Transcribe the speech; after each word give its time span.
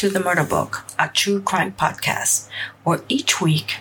To 0.00 0.08
the 0.08 0.18
Murder 0.18 0.44
Book, 0.44 0.86
a 0.98 1.08
true 1.08 1.42
crime 1.42 1.72
podcast, 1.72 2.48
where 2.84 3.02
each 3.10 3.42
week 3.42 3.76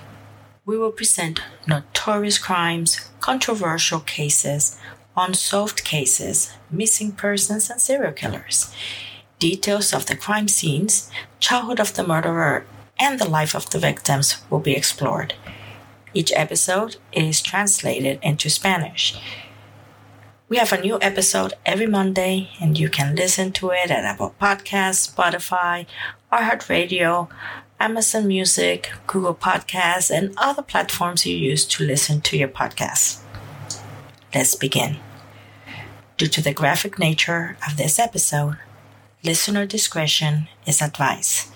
we 0.66 0.78
will 0.78 0.92
present 0.92 1.40
notorious 1.66 2.38
crimes, 2.38 3.10
controversial 3.22 4.02
cases, 4.02 4.78
unsolved 5.16 5.86
cases, 5.86 6.52
missing 6.70 7.14
persons, 7.14 7.70
and 7.70 7.80
serial 7.80 8.12
killers. 8.12 8.70
Details 9.40 9.94
of 9.94 10.08
the 10.08 10.18
crime 10.18 10.50
scenes, 10.50 11.10
childhood 11.40 11.80
of 11.80 11.94
the 11.94 12.06
murderer, 12.06 12.66
and 13.00 13.18
the 13.18 13.30
life 13.30 13.56
of 13.56 13.70
the 13.70 13.80
victims 13.80 14.42
will 14.50 14.60
be 14.60 14.76
explored. 14.76 15.36
Each 16.14 16.34
episode 16.36 16.98
is 17.14 17.42
translated 17.42 18.20
into 18.22 18.50
Spanish. 18.50 19.18
We 20.50 20.58
have 20.58 20.74
a 20.74 20.82
new 20.82 20.98
episode 21.00 21.54
every 21.64 21.86
Monday, 21.86 22.50
and 22.60 22.76
you 22.76 22.90
can 22.90 23.16
listen 23.16 23.52
to 23.52 23.70
it 23.70 23.92
at 23.92 24.04
Apple 24.04 24.34
Podcasts, 24.42 25.08
Spotify, 25.08 25.86
iHeartRadio, 26.34 27.30
Amazon 27.80 28.28
Music, 28.28 28.92
Google 29.06 29.36
Podcasts, 29.36 30.10
and 30.10 30.34
other 30.38 30.64
platforms 30.64 31.24
you 31.24 31.38
use 31.38 31.66
to 31.66 31.84
listen 31.86 32.22
to 32.22 32.36
your 32.36 32.48
podcasts. 32.48 33.22
Let's 34.34 34.56
begin. 34.56 34.98
Due 36.18 36.26
to 36.26 36.42
the 36.42 36.52
graphic 36.52 36.98
nature 36.98 37.56
of 37.68 37.78
this 37.78 38.00
episode, 38.00 38.58
listener 39.24 39.68
discretion 39.68 40.48
is 40.66 40.82
advised. 40.82 41.54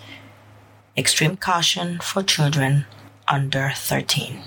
Extreme 0.95 1.37
caution 1.37 1.97
for 1.99 2.21
children 2.21 2.85
under 3.27 3.71
13. 3.75 4.43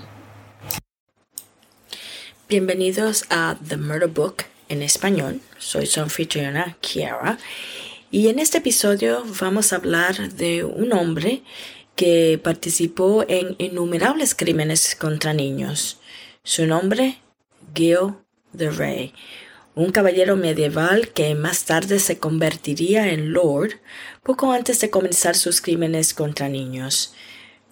Bienvenidos 2.49 3.25
a 3.29 3.57
The 3.69 3.77
Murder 3.77 4.09
Book 4.09 4.45
en 4.69 4.81
español. 4.81 5.41
Soy 5.59 5.87
su 5.87 6.01
anfitriona 6.01 6.77
Kiara. 6.81 7.39
Y 8.13 8.29
en 8.29 8.39
este 8.39 8.59
episodio 8.59 9.25
vamos 9.41 9.73
a 9.73 9.77
hablar 9.77 10.33
de 10.33 10.63
un 10.63 10.93
hombre 10.93 11.43
que 11.97 12.41
participó 12.41 13.25
en 13.27 13.57
innumerables 13.59 14.37
crímenes 14.37 14.95
contra 14.95 15.33
niños. 15.33 15.99
Su 16.45 16.67
nombre, 16.67 17.19
Gil 17.75 18.15
de 18.53 18.71
Rey, 18.71 19.13
un 19.75 19.91
caballero 19.91 20.37
medieval 20.37 21.09
que 21.09 21.35
más 21.35 21.65
tarde 21.65 21.99
se 21.99 22.21
convertiría 22.21 23.09
en 23.13 23.33
Lord 23.33 23.81
poco 24.23 24.53
antes 24.53 24.81
de 24.81 24.89
comenzar 24.89 25.35
sus 25.35 25.61
crímenes 25.61 26.15
contra 26.15 26.49
niños. 26.49 27.13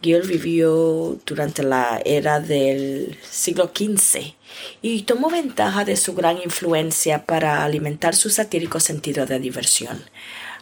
Gil 0.05 0.21
vivió 0.21 1.19
durante 1.25 1.63
la 1.63 1.99
era 2.05 2.39
del 2.39 3.19
siglo 3.27 3.73
XV 3.75 4.35
y 4.83 5.03
tomó 5.05 5.31
ventaja 5.31 5.87
de 5.87 5.97
su 5.97 6.13
gran 6.13 6.37
influencia 6.43 7.25
para 7.25 7.65
alimentar 7.65 8.15
su 8.15 8.29
satírico 8.29 8.81
sentido 8.81 9.25
de 9.25 9.39
diversión. 9.39 10.05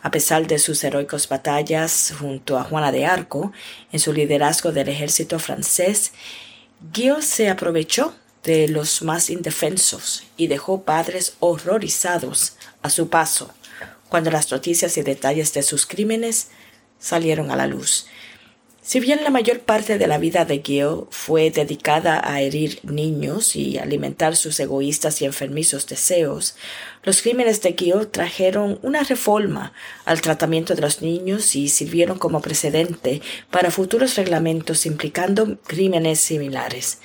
A 0.01 0.13
pesar 0.13 0.47
de 0.47 0.61
sus 0.61 0.85
heroicas 0.85 1.29
batallas 1.29 2.15
junto 2.21 2.57
a 2.57 2.63
Juana 2.63 2.93
de 2.93 3.05
Arco 3.05 3.53
en 3.91 3.99
su 3.99 4.13
liderazgo 4.13 4.71
del 4.71 4.89
ejército 4.89 5.41
francés, 5.41 6.13
Gil 6.93 7.21
se 7.21 7.51
aprovechó 7.51 8.15
de 8.45 8.69
los 8.69 9.03
más 9.03 9.29
indefensos 9.29 10.23
y 10.37 10.47
dejó 10.47 10.83
padres 10.83 11.35
horrorizados 11.41 12.55
a 12.83 12.91
su 12.91 13.09
paso 13.09 13.53
cuando 14.09 14.31
las 14.31 14.53
noticias 14.53 14.97
y 14.99 15.03
detalles 15.03 15.53
de 15.53 15.65
sus 15.65 15.85
crímenes 15.85 16.47
salieron 17.01 17.51
a 17.51 17.57
la 17.57 17.67
luz. 17.67 18.07
Si 18.85 18.99
bien 18.99 19.23
la 19.23 19.31
mayor 19.31 19.61
parte 19.61 19.97
de 19.97 20.09
la 20.09 20.19
vida 20.19 20.45
de 20.45 20.61
Gil 20.61 21.05
fue 21.11 21.53
dedicada 21.53 22.21
a 22.25 22.41
herir 22.41 22.81
niños 22.83 23.55
y 23.55 23.79
alimentar 23.79 24.35
sus 24.35 24.59
egoístas 24.59 25.23
y 25.23 25.25
enfermizos 25.25 25.87
deseos, 25.87 26.57
los 27.05 27.23
crímenes 27.23 27.63
de 27.63 27.75
Gil 27.75 28.09
trajeron 28.09 28.81
una 28.83 29.05
reforma 29.05 29.73
al 30.05 30.21
tratamiento 30.21 30.75
de 30.75 30.81
los 30.81 31.01
niños 31.01 31.55
y 31.55 31.69
sirvieron 31.69 32.19
como 32.19 32.43
precedente 32.43 33.23
para 33.53 33.71
futuros 33.71 34.17
reglamentos 34.17 34.85
implicando 34.85 35.59
crímenes 35.61 36.19
similares. 36.19 36.99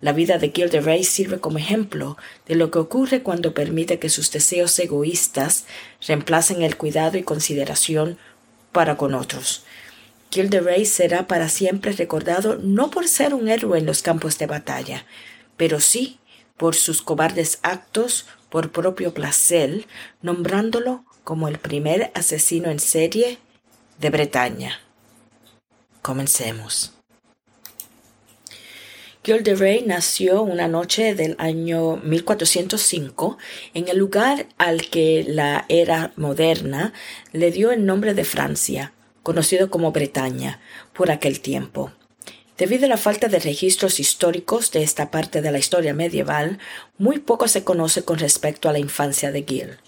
La 0.00 0.12
vida 0.12 0.36
de 0.36 0.50
Gil 0.50 0.68
de 0.68 0.82
Rey 0.82 1.02
sirve 1.02 1.40
como 1.40 1.56
ejemplo 1.56 2.18
de 2.46 2.56
lo 2.56 2.70
que 2.70 2.78
ocurre 2.78 3.22
cuando 3.22 3.54
permite 3.54 3.98
que 3.98 4.10
sus 4.10 4.30
deseos 4.32 4.78
egoístas 4.78 5.64
reemplacen 6.06 6.60
el 6.60 6.76
cuidado 6.76 7.16
y 7.16 7.22
consideración 7.22 8.18
para 8.70 8.98
con 8.98 9.14
otros. 9.14 9.64
Gil 10.32 10.48
de 10.48 10.60
Rey 10.60 10.86
será 10.86 11.26
para 11.26 11.50
siempre 11.50 11.92
recordado 11.92 12.56
no 12.56 12.90
por 12.90 13.06
ser 13.06 13.34
un 13.34 13.48
héroe 13.48 13.78
en 13.78 13.84
los 13.84 14.00
campos 14.00 14.38
de 14.38 14.46
batalla, 14.46 15.04
pero 15.58 15.78
sí 15.78 16.20
por 16.56 16.74
sus 16.74 17.02
cobardes 17.02 17.58
actos 17.62 18.24
por 18.48 18.72
propio 18.72 19.12
placer, 19.12 19.86
nombrándolo 20.22 21.04
como 21.22 21.48
el 21.48 21.58
primer 21.58 22.10
asesino 22.14 22.70
en 22.70 22.80
serie 22.80 23.38
de 23.98 24.08
Bretaña. 24.08 24.80
Comencemos. 26.00 26.94
Gil 29.22 29.42
de 29.42 29.54
Rey 29.54 29.84
nació 29.86 30.42
una 30.42 30.66
noche 30.66 31.14
del 31.14 31.36
año 31.38 31.96
1405 31.98 33.36
en 33.74 33.88
el 33.88 33.98
lugar 33.98 34.46
al 34.56 34.88
que 34.88 35.26
la 35.28 35.66
era 35.68 36.12
moderna 36.16 36.94
le 37.32 37.50
dio 37.50 37.70
el 37.70 37.84
nombre 37.84 38.14
de 38.14 38.24
Francia, 38.24 38.92
conocido 39.22 39.70
como 39.70 39.92
Bretaña, 39.92 40.60
por 40.92 41.10
aquel 41.10 41.40
tiempo. 41.40 41.92
Debido 42.58 42.84
a 42.84 42.88
la 42.88 42.96
falta 42.96 43.28
de 43.28 43.38
registros 43.38 43.98
históricos 43.98 44.70
de 44.70 44.82
esta 44.82 45.10
parte 45.10 45.42
de 45.42 45.50
la 45.50 45.58
historia 45.58 45.94
medieval, 45.94 46.58
muy 46.98 47.18
poco 47.18 47.48
se 47.48 47.64
conoce 47.64 48.04
con 48.04 48.18
respecto 48.18 48.68
a 48.68 48.72
la 48.72 48.78
infancia 48.78 49.32
de 49.32 49.42
Gil. 49.42 49.78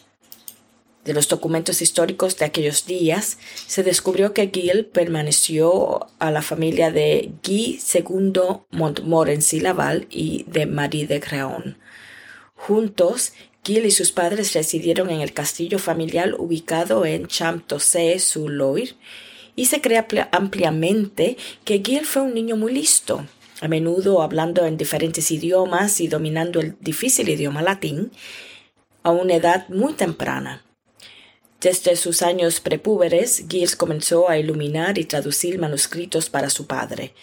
De 1.05 1.13
los 1.13 1.29
documentos 1.29 1.83
históricos 1.83 2.39
de 2.39 2.47
aquellos 2.47 2.87
días, 2.87 3.37
se 3.67 3.83
descubrió 3.83 4.33
que 4.33 4.49
Gil 4.49 4.87
permaneció 4.87 6.07
a 6.19 6.31
la 6.31 6.41
familia 6.41 6.91
de 6.91 7.33
Guy 7.45 7.79
II 7.95 8.33
Montmorency 8.71 9.61
Laval 9.61 10.07
y 10.09 10.45
de 10.49 10.65
Marie 10.65 11.07
de 11.07 11.21
Creon. 11.21 11.79
Juntos, 12.55 13.35
Gil 13.63 13.85
y 13.85 13.91
sus 13.91 14.13
padres 14.13 14.55
residieron 14.55 15.11
en 15.11 15.21
el 15.21 15.35
castillo 15.35 15.79
familiar 15.79 16.35
ubicado 16.39 17.05
en 17.05 17.27
Champtocé-sur-Loire 17.27 18.95
y 19.57 19.67
se 19.67 19.81
cree 19.81 20.05
ampliamente 20.33 21.37
que 21.65 21.83
Gil 21.85 22.05
fue 22.05 22.23
un 22.23 22.35
niño 22.35 22.57
muy 22.57 22.73
listo, 22.73 23.27
a 23.61 23.69
menudo 23.69 24.23
hablando 24.23 24.67
en 24.67 24.77
diferentes 24.77 25.31
idiomas 25.31 26.01
y 26.01 26.09
dominando 26.09 26.61
el 26.61 26.77
difícil 26.81 27.29
idioma 27.29 27.63
latín 27.63 28.11
a 29.03 29.11
una 29.11 29.35
edad 29.35 29.69
muy 29.69 29.93
temprana. 29.93 30.65
Desde 31.61 31.97
sus 31.97 32.23
años 32.23 32.61
prepúberes, 32.61 33.45
Gil 33.49 33.77
comenzó 33.77 34.29
a 34.29 34.39
iluminar 34.39 34.99
y 34.99 35.05
traducir 35.05 35.59
manuscritos 35.59 36.29
para 36.29 36.51
su 36.51 36.67
padre. 36.67 37.15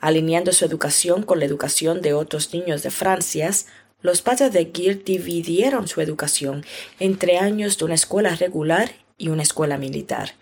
Alineando 0.00 0.52
su 0.52 0.64
educación 0.64 1.22
con 1.22 1.38
la 1.38 1.44
educación 1.44 2.00
de 2.00 2.14
otros 2.14 2.54
niños 2.54 2.82
de 2.82 2.90
Francia, 2.90 3.50
los 4.00 4.22
padres 4.22 4.52
de 4.52 4.70
Gil 4.72 5.04
dividieron 5.04 5.86
su 5.86 6.00
educación 6.00 6.64
entre 6.98 7.36
años 7.36 7.76
de 7.76 7.84
una 7.84 7.94
escuela 7.94 8.34
regular 8.34 8.92
y 9.18 9.28
una 9.28 9.42
escuela 9.42 9.76
militar. 9.76 10.32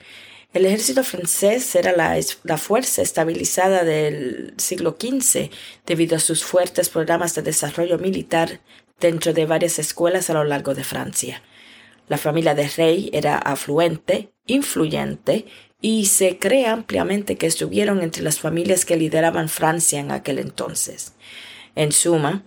El 0.55 0.65
ejército 0.65 1.05
francés 1.05 1.75
era 1.75 1.93
la, 1.93 2.56
fuerza 2.56 3.03
estabilizada 3.03 3.85
del 3.85 4.55
siglo 4.56 4.97
XV 4.99 5.50
debido 5.85 6.17
a 6.17 6.21
sus 6.21 6.43
fuertes 6.43 6.89
programas 6.89 7.35
de 7.35 7.43
desarrollo 7.43 7.99
militar 7.99 8.61
dentro 8.99 9.35
de 9.35 9.45
varias 9.45 9.79
escuelas 9.79 10.31
a 10.31 10.35
lo 10.35 10.45
largo 10.45 10.75
de 10.75 10.85
Francia. 10.85 11.43
La 12.09 12.17
familia 12.17 12.55
de 12.55 12.67
Rey 12.67 13.11
era 13.12 13.37
afluente, 13.37 14.33
influyente, 14.47 15.45
y 15.83 16.06
se 16.06 16.39
cree 16.39 16.67
ampliamente 16.67 17.37
que 17.37 17.47
estuvieron 17.47 18.03
entre 18.03 18.23
las 18.23 18.41
familias 18.41 18.87
que 18.87 18.97
lideraban 18.97 19.50
Francia 19.50 20.00
en 20.00 20.11
aquel 20.11 20.39
entonces. 20.39 21.12
En 21.75 21.93
suma, 21.93 22.45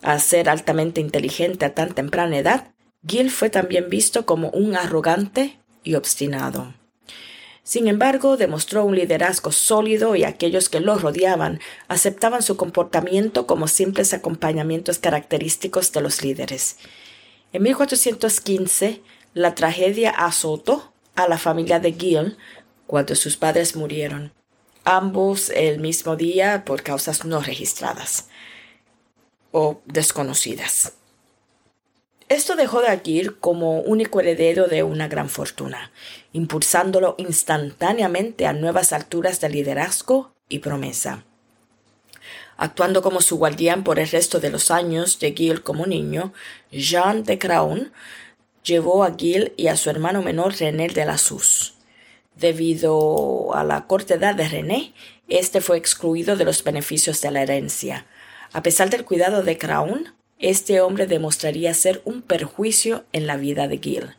a 0.00 0.18
ser 0.20 0.48
altamente 0.48 1.00
inteligente 1.00 1.64
a 1.64 1.74
tan 1.74 1.92
temprana 1.92 2.38
edad, 2.38 2.72
Gil 3.04 3.32
fue 3.32 3.50
también 3.50 3.90
visto 3.90 4.26
como 4.26 4.48
un 4.50 4.76
arrogante 4.76 5.58
y 5.82 5.96
obstinado. 5.96 6.72
Sin 7.64 7.86
embargo, 7.86 8.36
demostró 8.36 8.84
un 8.84 8.96
liderazgo 8.96 9.52
sólido 9.52 10.16
y 10.16 10.24
aquellos 10.24 10.68
que 10.68 10.80
lo 10.80 10.98
rodeaban 10.98 11.60
aceptaban 11.86 12.42
su 12.42 12.56
comportamiento 12.56 13.46
como 13.46 13.68
simples 13.68 14.12
acompañamientos 14.12 14.98
característicos 14.98 15.92
de 15.92 16.00
los 16.00 16.22
líderes. 16.22 16.78
En 17.52 17.62
1415, 17.62 19.02
la 19.34 19.54
tragedia 19.54 20.10
azotó 20.10 20.92
a 21.14 21.28
la 21.28 21.38
familia 21.38 21.78
de 21.78 21.92
Gil 21.92 22.36
cuando 22.86 23.14
sus 23.14 23.36
padres 23.36 23.76
murieron, 23.76 24.32
ambos 24.84 25.50
el 25.50 25.78
mismo 25.78 26.16
día 26.16 26.64
por 26.64 26.82
causas 26.82 27.24
no 27.24 27.40
registradas 27.40 28.28
o 29.52 29.80
desconocidas. 29.86 30.94
Esto 32.28 32.56
dejó 32.56 32.80
de 32.80 32.98
Gil 33.00 33.36
como 33.38 33.80
único 33.80 34.20
heredero 34.20 34.66
de 34.66 34.82
una 34.82 35.08
gran 35.08 35.28
fortuna, 35.28 35.92
impulsándolo 36.32 37.14
instantáneamente 37.18 38.46
a 38.46 38.52
nuevas 38.52 38.92
alturas 38.92 39.40
de 39.40 39.50
liderazgo 39.50 40.32
y 40.48 40.60
promesa. 40.60 41.24
Actuando 42.56 43.02
como 43.02 43.20
su 43.20 43.38
guardián 43.38 43.82
por 43.82 43.98
el 43.98 44.08
resto 44.08 44.38
de 44.38 44.50
los 44.50 44.70
años 44.70 45.18
de 45.18 45.32
Gil 45.32 45.62
como 45.62 45.86
niño, 45.86 46.32
Jean 46.70 47.24
de 47.24 47.38
Craon 47.38 47.92
llevó 48.62 49.04
a 49.04 49.14
Gil 49.16 49.52
y 49.56 49.66
a 49.66 49.76
su 49.76 49.90
hermano 49.90 50.22
menor 50.22 50.54
René 50.54 50.88
de 50.88 51.04
la 51.04 51.18
Sus. 51.18 51.74
Debido 52.36 53.54
a 53.54 53.64
la 53.64 53.86
corta 53.86 54.14
edad 54.14 54.34
de 54.34 54.48
René, 54.48 54.94
este 55.28 55.60
fue 55.60 55.76
excluido 55.76 56.36
de 56.36 56.44
los 56.44 56.62
beneficios 56.62 57.20
de 57.20 57.30
la 57.30 57.42
herencia. 57.42 58.06
A 58.52 58.62
pesar 58.62 58.90
del 58.90 59.04
cuidado 59.04 59.42
de 59.42 59.58
Crown, 59.58 60.14
este 60.42 60.80
hombre 60.80 61.06
demostraría 61.06 61.72
ser 61.72 62.02
un 62.04 62.20
perjuicio 62.20 63.04
en 63.12 63.26
la 63.26 63.36
vida 63.36 63.68
de 63.68 63.78
Gil. 63.78 64.16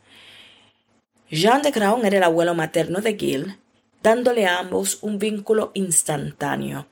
Jean 1.30 1.62
de 1.62 1.70
Crown 1.70 2.04
era 2.04 2.16
el 2.16 2.22
abuelo 2.22 2.54
materno 2.54 3.00
de 3.00 3.16
Gil, 3.16 3.58
dándole 4.02 4.46
a 4.46 4.58
ambos 4.58 4.98
un 5.02 5.18
vínculo 5.18 5.70
instantáneo. 5.74 6.88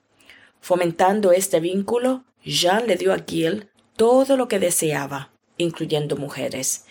Fomentando 0.60 1.32
este 1.32 1.60
vínculo, 1.60 2.24
Jean 2.44 2.86
le 2.86 2.96
dio 2.96 3.12
a 3.12 3.24
Gil 3.26 3.68
todo 3.96 4.36
lo 4.36 4.48
que 4.48 4.58
deseaba, 4.58 5.32
incluyendo 5.56 6.16
mujeres. 6.16 6.84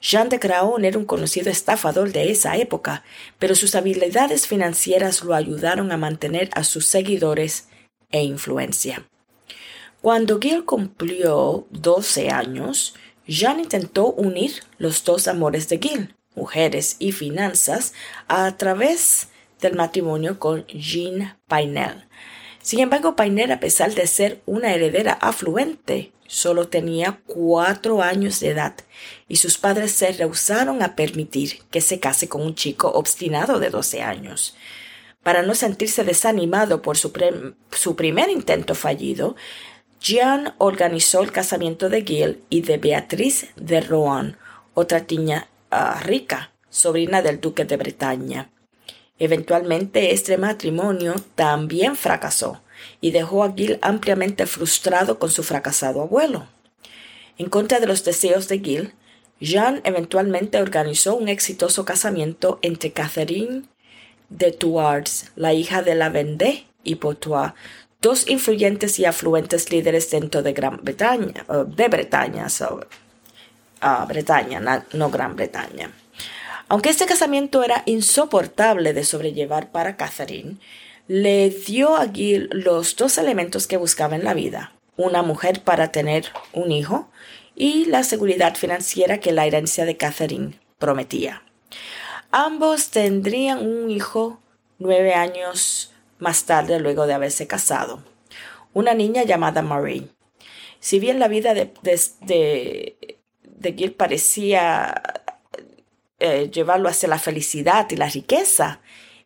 Jean 0.00 0.28
de 0.28 0.38
Craon 0.38 0.84
era 0.84 0.98
un 0.98 1.04
conocido 1.04 1.50
estafador 1.50 2.12
de 2.12 2.30
esa 2.30 2.56
época, 2.56 3.02
pero 3.38 3.56
sus 3.56 3.74
habilidades 3.74 4.46
financieras 4.46 5.24
lo 5.24 5.34
ayudaron 5.34 5.90
a 5.90 5.96
mantener 5.96 6.50
a 6.54 6.62
sus 6.62 6.86
seguidores 6.86 7.68
e 8.10 8.22
influencia. 8.22 9.08
Cuando 10.00 10.38
Gil 10.38 10.64
cumplió 10.64 11.66
12 11.70 12.30
años, 12.30 12.94
Jean 13.26 13.60
intentó 13.60 14.12
unir 14.12 14.52
los 14.78 15.04
dos 15.04 15.28
amores 15.28 15.68
de 15.68 15.78
Gil, 15.78 16.14
mujeres 16.34 16.96
y 16.98 17.12
finanzas, 17.12 17.92
a 18.28 18.56
través 18.56 19.28
del 19.60 19.74
matrimonio 19.74 20.38
con 20.38 20.66
Jean 20.68 21.36
Painel. 21.48 22.06
Sin 22.62 22.80
embargo, 22.80 23.16
Painel, 23.16 23.50
a 23.50 23.60
pesar 23.60 23.94
de 23.94 24.06
ser 24.06 24.40
una 24.46 24.72
heredera 24.72 25.14
afluente, 25.14 26.12
solo 26.26 26.68
tenía 26.68 27.20
cuatro 27.26 28.02
años 28.02 28.38
de 28.40 28.50
edad 28.50 28.74
y 29.26 29.36
sus 29.36 29.58
padres 29.58 29.92
se 29.92 30.12
rehusaron 30.12 30.82
a 30.82 30.94
permitir 30.94 31.62
que 31.70 31.80
se 31.80 31.98
case 31.98 32.28
con 32.28 32.42
un 32.42 32.54
chico 32.54 32.88
obstinado 32.88 33.58
de 33.58 33.70
12 33.70 34.02
años. 34.02 34.54
Para 35.22 35.42
no 35.42 35.54
sentirse 35.54 36.04
desanimado 36.04 36.82
por 36.82 36.96
su, 36.96 37.12
primer 37.12 38.30
intento 38.30 38.74
fallido, 38.74 39.34
Jean 40.00 40.54
organizó 40.58 41.22
el 41.22 41.32
casamiento 41.32 41.88
de 41.88 42.02
Gil 42.02 42.42
y 42.50 42.62
de 42.62 42.78
Beatriz 42.78 43.48
de 43.56 43.80
Rohan, 43.80 44.36
otra 44.74 45.04
niña 45.08 45.48
ah, 45.70 46.00
rica, 46.02 46.52
sobrina 46.70 47.20
del 47.20 47.40
duque 47.40 47.64
de 47.64 47.76
Bretaña. 47.76 48.50
Eventualmente 49.18 50.12
este 50.12 50.38
matrimonio 50.38 51.16
también 51.34 51.96
fracasó 51.96 52.62
y 53.00 53.10
dejó 53.10 53.42
a 53.42 53.52
Gil 53.52 53.78
ampliamente 53.82 54.46
frustrado 54.46 55.18
con 55.18 55.30
su 55.30 55.42
fracasado 55.42 56.02
abuelo. 56.02 56.46
En 57.36 57.48
contra 57.48 57.80
de 57.80 57.86
los 57.86 58.04
deseos 58.04 58.46
de 58.48 58.60
Gil, 58.60 58.94
Jean 59.40 59.80
eventualmente 59.84 60.60
organizó 60.60 61.16
un 61.16 61.28
exitoso 61.28 61.84
casamiento 61.84 62.58
entre 62.62 62.92
Catherine 62.92 63.64
de 64.28 64.52
Thouars, 64.52 65.32
la 65.36 65.54
hija 65.54 65.82
de 65.82 65.94
la 65.94 66.08
Vendée, 66.08 66.68
y 66.84 66.96
Poitou, 66.96 67.52
dos 68.00 68.28
influyentes 68.28 68.98
y 68.98 69.04
afluentes 69.04 69.70
líderes 69.70 70.10
dentro 70.10 70.42
de 70.42 70.52
Gran 70.52 70.78
Bretaña, 70.82 71.44
de 71.66 71.88
Bretaña, 71.88 72.46
ah, 73.80 74.04
Bretaña, 74.08 74.84
no 74.92 75.10
Gran 75.10 75.36
Bretaña. 75.36 75.90
Aunque 76.68 76.90
este 76.90 77.06
casamiento 77.06 77.64
era 77.64 77.82
insoportable 77.86 78.92
de 78.92 79.04
sobrellevar 79.04 79.70
para 79.70 79.96
Catherine, 79.96 80.56
le 81.06 81.48
dio 81.48 81.96
a 81.96 82.06
Gil 82.08 82.50
los 82.52 82.94
dos 82.96 83.16
elementos 83.16 83.66
que 83.66 83.78
buscaba 83.78 84.14
en 84.14 84.24
la 84.24 84.34
vida, 84.34 84.72
una 84.96 85.22
mujer 85.22 85.62
para 85.62 85.90
tener 85.90 86.26
un 86.52 86.70
hijo 86.70 87.08
y 87.56 87.86
la 87.86 88.04
seguridad 88.04 88.54
financiera 88.54 89.18
que 89.18 89.32
la 89.32 89.46
herencia 89.46 89.86
de 89.86 89.96
Catherine 89.96 90.60
prometía. 90.78 91.42
Ambos 92.30 92.90
tendrían 92.90 93.66
un 93.66 93.90
hijo 93.90 94.38
nueve 94.78 95.14
años 95.14 95.92
más 96.18 96.44
tarde 96.44 96.80
luego 96.80 97.06
de 97.06 97.14
haberse 97.14 97.46
casado, 97.46 98.02
una 98.72 98.94
niña 98.94 99.24
llamada 99.24 99.62
Marie. 99.62 100.08
Si 100.80 101.00
bien 101.00 101.18
la 101.18 101.28
vida 101.28 101.54
de, 101.54 101.72
de, 102.22 103.72
Gil 103.74 103.92
parecía 103.92 105.02
eh, 106.20 106.50
llevarlo 106.52 106.88
hacia 106.88 107.08
la 107.08 107.18
felicidad 107.18 107.88
y 107.90 107.96
la 107.96 108.08
riqueza, 108.08 108.80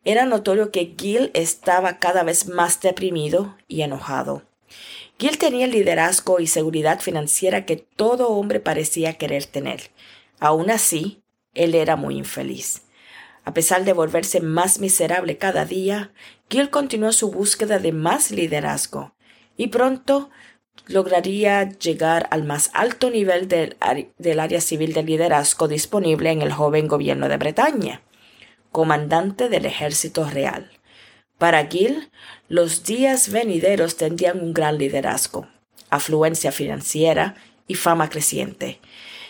era 0.05 0.25
notorio 0.25 0.71
que 0.71 0.95
Gil 0.99 1.31
estaba 1.35 1.99
cada 1.99 2.23
vez 2.23 2.49
más 2.49 2.81
deprimido 2.81 3.57
y 3.69 3.83
enojado. 3.83 4.43
Gil 5.19 5.39
tenía 5.39 5.67
el 5.67 5.73
liderazgo 5.73 6.41
y 6.41 6.47
seguridad 6.47 7.01
financiera 7.01 7.67
que 7.67 7.77
todo 7.77 8.31
hombre 8.31 8.59
parecía 8.59 9.15
querer 9.15 9.45
tener. 9.45 9.91
Aún 10.41 10.71
así, 10.71 11.23
él 11.55 11.75
era 11.75 11.97
muy 11.97 12.17
infeliz. 12.17 12.83
A 13.45 13.55
pesar 13.55 13.85
de 13.85 13.93
volverse 13.93 14.41
más 14.41 14.79
miserable 14.79 15.39
cada 15.39 15.65
día, 15.65 16.13
Gil 16.49 16.71
continuó 16.71 17.13
su 17.13 17.31
búsqueda 17.31 17.79
de 17.79 17.93
más 17.93 18.31
liderazgo 18.31 19.15
y 19.57 19.69
pronto 19.69 20.31
lograría 20.87 21.69
llegar 21.71 22.29
al 22.31 22.45
más 22.45 22.71
alto 22.73 23.11
nivel 23.11 23.49
del, 23.49 23.77
del 24.19 24.41
área 24.41 24.61
civil 24.61 24.93
de 24.93 25.03
liderazgo 25.03 25.69
disponible 25.69 26.31
en 26.31 26.43
el 26.43 26.53
joven 26.53 26.89
gobierno 26.89 27.29
de 27.29 27.37
Bretaña 27.37 28.03
comandante 28.73 29.51
del 29.51 29.67
ejército 29.67 30.29
real. 30.29 30.71
Para 31.39 31.67
Gil, 31.67 32.11
los 32.49 32.85
días 32.85 33.31
venideros 33.31 33.97
tendrían 33.97 34.41
un 34.41 34.55
gran 34.55 34.79
liderazgo, 34.79 35.47
afluencia 35.91 36.51
financiera 36.51 37.37
y 37.69 37.75
fama 37.75 38.09
creciente. 38.09 38.81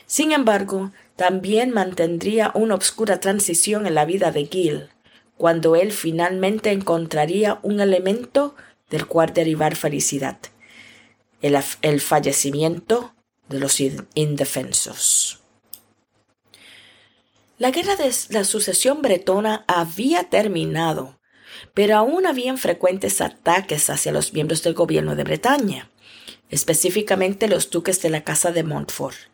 Sin 0.06 0.32
embargo, 0.32 0.93
también 1.22 1.70
mantendría 1.70 2.50
una 2.52 2.74
obscura 2.74 3.20
transición 3.20 3.86
en 3.86 3.94
la 3.94 4.04
vida 4.04 4.32
de 4.32 4.46
Gil, 4.46 4.88
cuando 5.36 5.76
él 5.76 5.92
finalmente 5.92 6.72
encontraría 6.72 7.60
un 7.62 7.81
elemento 7.81 8.56
del 8.91 9.06
cual 9.06 9.32
derivar 9.32 9.76
felicidad, 9.76 10.38
el, 11.41 11.56
el 11.82 12.00
fallecimiento 12.00 13.14
de 13.48 13.60
los 13.60 13.79
indefensos. 14.14 15.38
La 17.56 17.70
guerra 17.70 17.94
de 17.94 18.12
la 18.31 18.43
sucesión 18.43 19.00
bretona 19.00 19.64
había 19.69 20.24
terminado, 20.24 21.20
pero 21.72 21.98
aún 21.98 22.26
habían 22.26 22.58
frecuentes 22.58 23.20
ataques 23.20 23.91
hacia 23.91 24.10
los 24.10 24.32
miembros 24.32 24.64
del 24.64 24.74
gobierno 24.74 25.14
de 25.14 25.22
Bretaña, 25.22 25.88
específicamente 26.50 27.46
los 27.46 27.70
duques 27.70 28.02
de 28.02 28.10
la 28.10 28.24
Casa 28.24 28.50
de 28.50 28.64
Montfort. 28.64 29.31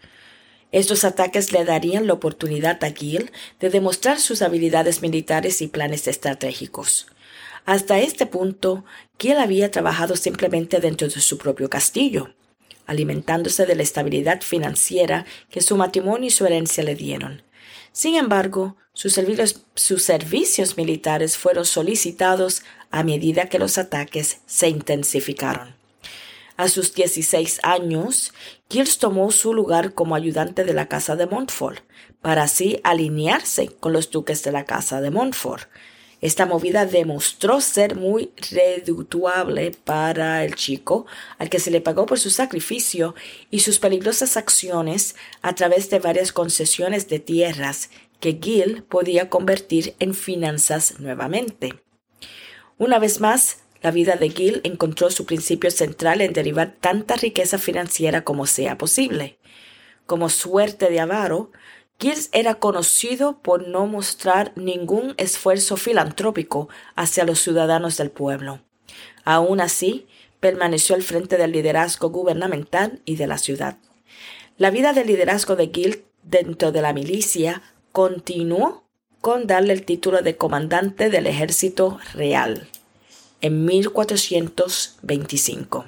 Estos 0.70 1.04
ataques 1.04 1.52
le 1.52 1.64
darían 1.64 2.06
la 2.06 2.12
oportunidad 2.12 2.82
a 2.84 2.90
Gil 2.90 3.30
de 3.58 3.70
demostrar 3.70 4.20
sus 4.20 4.42
habilidades 4.42 5.00
militares 5.00 5.62
y 5.62 5.68
planes 5.68 6.06
estratégicos. 6.06 7.06
Hasta 7.64 7.98
este 8.00 8.26
punto, 8.26 8.84
Gil 9.18 9.38
había 9.38 9.70
trabajado 9.70 10.16
simplemente 10.16 10.80
dentro 10.80 11.08
de 11.08 11.20
su 11.20 11.38
propio 11.38 11.70
castillo, 11.70 12.34
alimentándose 12.86 13.64
de 13.64 13.76
la 13.76 13.82
estabilidad 13.82 14.42
financiera 14.42 15.24
que 15.50 15.62
su 15.62 15.76
matrimonio 15.76 16.28
y 16.28 16.30
su 16.30 16.44
herencia 16.44 16.84
le 16.84 16.94
dieron. 16.94 17.42
Sin 17.92 18.14
embargo, 18.14 18.76
sus 18.92 19.14
servicios, 19.14 20.76
militares 20.76 21.36
fueron 21.36 21.64
solicitados 21.64 22.62
a 22.90 23.02
medida 23.04 23.48
que 23.48 23.58
los 23.58 23.78
ataques 23.78 24.40
se 24.46 24.68
intensificaron. 24.68 25.77
A 26.58 26.68
sus 26.68 26.92
16 26.92 27.60
años, 27.62 28.34
Gilles 28.68 28.98
tomó 28.98 29.30
su 29.30 29.54
lugar 29.54 29.94
como 29.94 30.14
ayudante 30.14 30.64
de 30.64 30.74
la 30.74 30.88
Casa 30.88 31.16
de 31.16 31.26
Montfort, 31.26 31.82
para 32.20 32.42
así 32.42 32.80
alinearse 32.84 33.68
con 33.68 33.94
los 33.94 34.10
duques 34.10 34.42
de 34.42 34.52
la 34.52 34.66
Casa 34.66 35.00
de 35.00 35.10
Montfort, 35.10 35.70
esta 36.20 36.46
movida 36.46 36.84
demostró 36.84 37.60
ser 37.60 37.94
muy 37.94 38.32
redituable 38.50 39.70
para 39.84 40.44
el 40.44 40.56
chico, 40.56 41.06
al 41.38 41.48
que 41.48 41.60
se 41.60 41.70
le 41.70 41.80
pagó 41.80 42.06
por 42.06 42.18
su 42.18 42.30
sacrificio 42.30 43.14
y 43.50 43.60
sus 43.60 43.78
peligrosas 43.78 44.36
acciones 44.36 45.14
a 45.42 45.54
través 45.54 45.90
de 45.90 46.00
varias 46.00 46.32
concesiones 46.32 47.08
de 47.08 47.20
tierras 47.20 47.90
que 48.18 48.40
Gil 48.42 48.82
podía 48.82 49.30
convertir 49.30 49.94
en 50.00 50.12
finanzas 50.12 50.98
nuevamente. 50.98 51.80
Una 52.78 52.98
vez 52.98 53.20
más, 53.20 53.58
la 53.80 53.90
vida 53.90 54.16
de 54.16 54.30
Gil 54.30 54.60
encontró 54.64 55.10
su 55.10 55.24
principio 55.24 55.70
central 55.70 56.20
en 56.20 56.32
derivar 56.32 56.74
tanta 56.80 57.14
riqueza 57.16 57.58
financiera 57.58 58.24
como 58.24 58.46
sea 58.46 58.76
posible. 58.76 59.38
Como 60.06 60.28
suerte 60.30 60.90
de 60.90 61.00
avaro, 61.00 61.52
Giles 62.00 62.28
era 62.32 62.56
conocido 62.56 63.40
por 63.40 63.68
no 63.68 63.86
mostrar 63.86 64.52
ningún 64.56 65.14
esfuerzo 65.16 65.76
filantrópico 65.76 66.68
hacia 66.96 67.24
los 67.24 67.40
ciudadanos 67.40 67.96
del 67.96 68.10
pueblo. 68.10 68.60
Aún 69.24 69.60
así, 69.60 70.06
permaneció 70.40 70.94
al 70.94 71.02
frente 71.02 71.36
del 71.36 71.52
liderazgo 71.52 72.10
gubernamental 72.10 73.00
y 73.04 73.16
de 73.16 73.26
la 73.26 73.38
ciudad. 73.38 73.76
La 74.56 74.70
vida 74.70 74.92
del 74.92 75.08
liderazgo 75.08 75.56
de 75.56 75.70
Gil 75.72 76.04
dentro 76.22 76.72
de 76.72 76.82
la 76.82 76.92
milicia 76.92 77.62
continuó 77.92 78.84
con 79.20 79.46
darle 79.46 79.72
el 79.72 79.84
título 79.84 80.22
de 80.22 80.36
comandante 80.36 81.10
del 81.10 81.26
ejército 81.26 81.98
real 82.14 82.68
en 83.40 83.64
1425. 83.64 85.86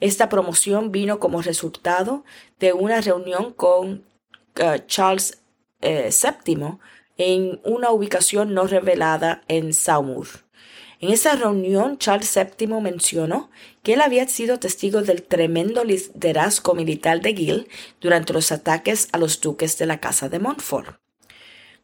Esta 0.00 0.28
promoción 0.28 0.92
vino 0.92 1.18
como 1.20 1.42
resultado 1.42 2.24
de 2.58 2.72
una 2.72 3.00
reunión 3.00 3.52
con 3.52 4.04
Charles 4.86 5.38
VII 5.82 5.90
eh, 5.90 6.10
en 7.18 7.60
una 7.64 7.90
ubicación 7.90 8.54
no 8.54 8.66
revelada 8.66 9.42
en 9.48 9.74
Saumur. 9.74 10.28
En 11.00 11.10
esa 11.10 11.34
reunión, 11.34 11.96
Charles 11.96 12.38
VII 12.58 12.80
mencionó 12.80 13.50
que 13.82 13.94
él 13.94 14.02
había 14.02 14.28
sido 14.28 14.58
testigo 14.58 15.00
del 15.00 15.22
tremendo 15.22 15.82
liderazgo 15.82 16.74
militar 16.74 17.22
de 17.22 17.34
Gil 17.34 17.68
durante 18.00 18.34
los 18.34 18.52
ataques 18.52 19.08
a 19.12 19.18
los 19.18 19.40
duques 19.40 19.78
de 19.78 19.86
la 19.86 19.98
Casa 19.98 20.28
de 20.28 20.38
Montfort. 20.38 20.98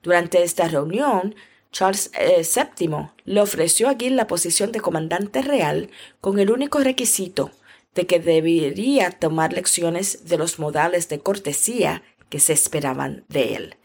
Durante 0.02 0.42
esta 0.42 0.68
reunión, 0.68 1.34
Charles 1.72 2.10
VII 2.14 2.88
eh, 2.94 3.08
le 3.24 3.40
ofreció 3.40 3.88
a 3.88 3.94
Gil 3.94 4.16
la 4.16 4.26
posición 4.26 4.72
de 4.72 4.80
comandante 4.80 5.42
real 5.42 5.90
con 6.20 6.38
el 6.38 6.50
único 6.50 6.78
requisito 6.78 7.50
de 7.94 8.06
que 8.06 8.20
debería 8.20 9.10
tomar 9.10 9.52
lecciones 9.52 10.28
de 10.28 10.38
los 10.38 10.58
modales 10.58 11.08
de 11.08 11.20
cortesía 11.20 12.02
que 12.28 12.40
se 12.40 12.52
esperaban 12.52 13.24
de 13.28 13.54
él. 13.54 13.76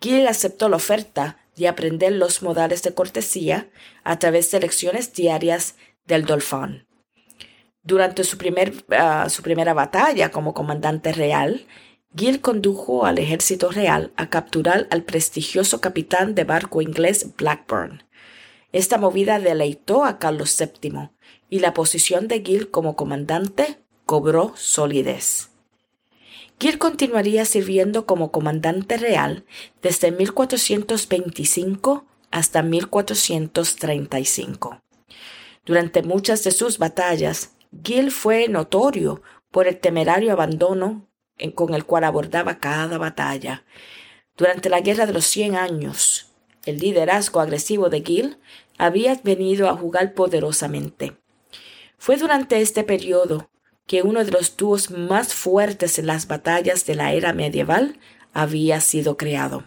Gil 0.00 0.26
aceptó 0.26 0.68
la 0.68 0.76
oferta 0.76 1.38
de 1.56 1.68
aprender 1.68 2.12
los 2.12 2.42
modales 2.42 2.82
de 2.82 2.94
cortesía 2.94 3.70
a 4.04 4.18
través 4.18 4.50
de 4.50 4.60
lecciones 4.60 5.12
diarias 5.12 5.76
del 6.06 6.24
Dolphán. 6.24 6.86
Durante 7.84 8.24
su, 8.24 8.38
ah, 8.90 9.28
su 9.28 9.42
primera 9.42 9.74
batalla 9.74 10.30
como 10.30 10.54
comandante 10.54 11.12
real, 11.12 11.66
Gil 12.14 12.42
condujo 12.42 13.06
al 13.06 13.18
ejército 13.18 13.70
real 13.70 14.12
a 14.16 14.28
capturar 14.28 14.86
al 14.90 15.02
prestigioso 15.02 15.80
capitán 15.80 16.34
de 16.34 16.44
barco 16.44 16.82
inglés 16.82 17.28
Blackburn. 17.38 18.04
Esta 18.72 18.98
movida 18.98 19.38
deleitó 19.38 20.04
a 20.04 20.18
Carlos 20.18 20.54
VII 20.58 21.08
y 21.48 21.60
la 21.60 21.72
posición 21.72 22.28
de 22.28 22.42
Gil 22.42 22.70
como 22.70 22.96
comandante 22.96 23.78
cobró 24.04 24.52
solidez. 24.56 25.48
Gil 26.60 26.76
continuaría 26.78 27.46
sirviendo 27.46 28.04
como 28.04 28.30
comandante 28.30 28.98
real 28.98 29.46
desde 29.80 30.12
1425 30.12 32.04
hasta 32.30 32.62
1435. 32.62 34.82
Durante 35.64 36.02
muchas 36.02 36.44
de 36.44 36.50
sus 36.50 36.76
batallas, 36.78 37.54
Gil 37.82 38.10
fue 38.10 38.48
notorio 38.48 39.22
por 39.50 39.66
el 39.66 39.78
temerario 39.78 40.32
abandono 40.32 41.08
con 41.54 41.74
el 41.74 41.84
cual 41.84 42.04
abordaba 42.04 42.58
cada 42.58 42.98
batalla. 42.98 43.64
Durante 44.36 44.68
la 44.68 44.80
Guerra 44.80 45.06
de 45.06 45.12
los 45.12 45.26
Cien 45.26 45.56
Años, 45.56 46.32
el 46.64 46.78
liderazgo 46.78 47.40
agresivo 47.40 47.88
de 47.88 48.02
Gil 48.02 48.38
había 48.78 49.18
venido 49.22 49.68
a 49.68 49.76
jugar 49.76 50.14
poderosamente. 50.14 51.16
Fue 51.98 52.16
durante 52.16 52.60
este 52.60 52.84
periodo 52.84 53.50
que 53.86 54.02
uno 54.02 54.24
de 54.24 54.30
los 54.30 54.56
dúos 54.56 54.90
más 54.90 55.34
fuertes 55.34 55.98
en 55.98 56.06
las 56.06 56.26
batallas 56.26 56.86
de 56.86 56.94
la 56.94 57.12
era 57.12 57.32
medieval 57.32 57.98
había 58.32 58.80
sido 58.80 59.16
creado. 59.16 59.64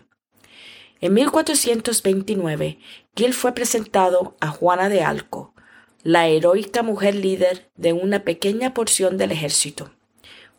En 1.01 1.13
1429, 1.13 2.79
Gil 3.15 3.33
fue 3.33 3.53
presentado 3.53 4.35
a 4.39 4.47
Juana 4.47 4.89
de 4.89 5.01
Alco, 5.01 5.53
la 6.03 6.27
heroica 6.27 6.83
mujer 6.83 7.15
líder 7.15 7.69
de 7.75 7.93
una 7.93 8.23
pequeña 8.23 8.73
porción 8.73 9.17
del 9.17 9.31
ejército. 9.31 9.91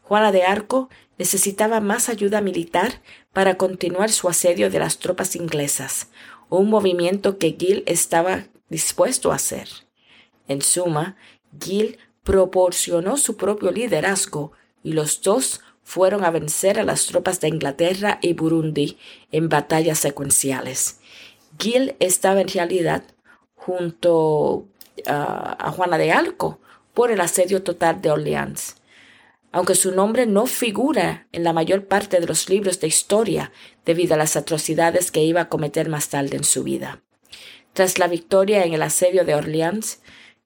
Juana 0.07 0.31
de 0.31 0.45
Arco 0.45 0.89
necesitaba 1.19 1.81
más 1.81 2.09
ayuda 2.09 2.41
militar 2.41 3.03
para 3.33 3.57
continuar 3.57 4.13
su 4.13 4.29
asedio 4.29 4.71
de 4.71 4.79
las 4.79 4.99
tropas 4.99 5.35
inglesas, 5.35 6.11
un 6.49 6.71
movimiento 6.71 7.39
que 7.39 7.57
Gil 7.59 7.83
estaba 7.87 8.45
dispuesto 8.69 9.33
a 9.33 9.35
hacer. 9.35 9.69
En 10.47 10.63
suma, 10.63 11.17
Gil 11.61 11.99
proporcionó 12.23 13.17
su 13.17 13.37
propio 13.37 13.73
liderazgo 13.73 14.53
y 14.85 14.93
los 14.93 15.23
dos 15.23 15.61
fueron 15.83 16.25
a 16.25 16.31
vencer 16.31 16.79
a 16.79 16.85
las 16.85 17.07
tropas 17.07 17.41
de 17.41 17.49
Inglaterra 17.49 18.21
y 18.23 18.35
Burundi 18.35 18.99
en 19.33 19.49
batallas 19.49 19.99
secuenciales. 19.99 21.01
Gil 21.59 21.97
estaba 21.99 22.41
en 22.41 22.49
realidad 22.49 23.03
junto 23.57 24.67
ah, 25.09 25.57
a 25.59 25.73
Juana 25.73 25.99
de 25.99 26.13
Alco 26.13 26.61
por 26.95 27.11
el 27.11 27.21
asedio 27.21 27.65
total 27.65 28.01
de 28.01 28.13
Orleans 28.13 28.77
aunque 29.57 29.75
su 29.75 29.91
nombre 29.91 30.27
no 30.27 30.45
figura 30.45 31.29
en 31.33 31.43
la 31.43 31.55
mayor 31.55 31.87
parte 31.87 32.21
de 32.21 32.27
los 32.27 32.51
libros 32.51 32.79
de 32.79 32.89
historia 32.89 33.53
debido 33.87 34.13
a 34.13 34.19
las 34.19 34.37
atrocidades 34.37 35.11
que 35.11 35.25
iba 35.25 35.41
a 35.41 35.49
cometer 35.49 35.89
más 35.89 36.11
tarde 36.11 36.37
en 36.37 36.45
su 36.45 36.63
vida. 36.63 37.03
Tras 37.73 37.99
la 37.99 38.07
victoria 38.07 38.67
en 38.67 38.75
el 38.75 38.83
asedio 38.83 39.25
de 39.25 39.35
Orleans, 39.35 40.03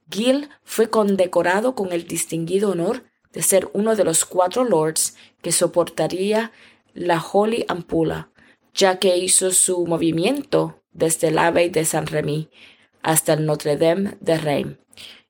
Gil 0.09 0.49
fue 0.63 0.91
condecorado 0.91 1.75
con 1.75 1.93
el 1.93 2.07
distinguido 2.07 2.71
honor 2.71 3.03
de 3.33 3.43
ser 3.43 3.69
uno 3.73 3.97
de 3.97 4.05
los 4.05 4.25
cuatro 4.25 4.63
lords 4.63 5.17
que 5.43 5.51
soportaría 5.51 6.53
la 6.95 7.21
Holy 7.21 7.65
Ampula, 7.67 8.31
ya 8.75 9.01
que 9.01 9.17
hizo 9.17 9.51
su 9.51 9.89
movimiento 9.89 10.85
desde 10.93 11.29
el 11.29 11.39
Abbey 11.39 11.69
de 11.69 11.85
Saint-Rémy 11.85 12.49
hasta 13.03 13.33
el 13.33 13.45
Notre 13.45 13.77
Dame 13.77 14.19
de 14.21 14.39
Reims, 14.39 14.77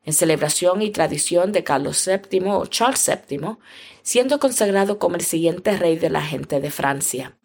en 0.04 0.12
celebración 0.12 0.82
y 0.82 0.90
tradición 0.90 1.52
de 1.52 1.64
Carlos 1.64 2.06
VII 2.06 2.50
o 2.50 2.66
Charles 2.66 3.10
VII, 3.28 3.56
siendo 4.02 4.38
consagrado 4.38 4.98
como 4.98 5.16
el 5.16 5.22
siguiente 5.22 5.76
rey 5.76 5.96
de 5.98 6.10
la 6.10 6.22
gente 6.22 6.60
de 6.60 6.70
Francia. 6.70 7.36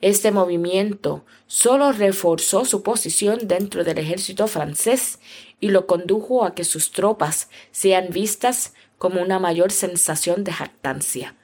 Este 0.00 0.30
movimiento 0.30 1.26
solo 1.46 1.92
reforzó 1.92 2.64
su 2.64 2.82
posición 2.82 3.48
dentro 3.48 3.84
del 3.84 3.98
ejército 3.98 4.46
francés 4.46 5.18
y 5.60 5.68
lo 5.68 5.86
condujo 5.86 6.44
a 6.44 6.54
que 6.54 6.64
sus 6.64 6.90
tropas 6.90 7.50
sean 7.70 8.08
vistas 8.10 8.72
como 8.96 9.20
una 9.20 9.38
mayor 9.38 9.72
sensación 9.72 10.42
de 10.42 10.52
jactancia. 10.52 11.36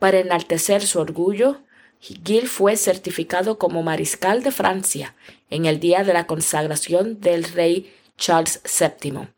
Para 0.00 0.18
enaltecer 0.18 0.84
su 0.84 0.98
orgullo, 0.98 1.60
Gil 2.00 2.48
fue 2.48 2.76
certificado 2.76 3.58
como 3.58 3.84
mariscal 3.84 4.42
de 4.42 4.50
Francia 4.50 5.14
en 5.48 5.66
el 5.66 5.78
día 5.78 6.02
de 6.02 6.12
la 6.12 6.26
consagración 6.26 7.20
del 7.20 7.44
rey 7.44 7.94
Charles 8.16 8.60
VII. 8.64 9.28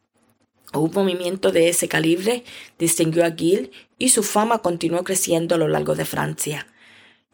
Un 0.74 0.90
movimiento 0.92 1.52
de 1.52 1.68
ese 1.68 1.88
calibre 1.88 2.44
distinguió 2.78 3.24
a 3.24 3.30
Gil 3.30 3.70
y 3.96 4.08
su 4.08 4.24
fama 4.24 4.58
continuó 4.58 5.04
creciendo 5.04 5.54
a 5.54 5.58
lo 5.58 5.68
largo 5.68 5.94
de 5.94 6.04
Francia. 6.04 6.66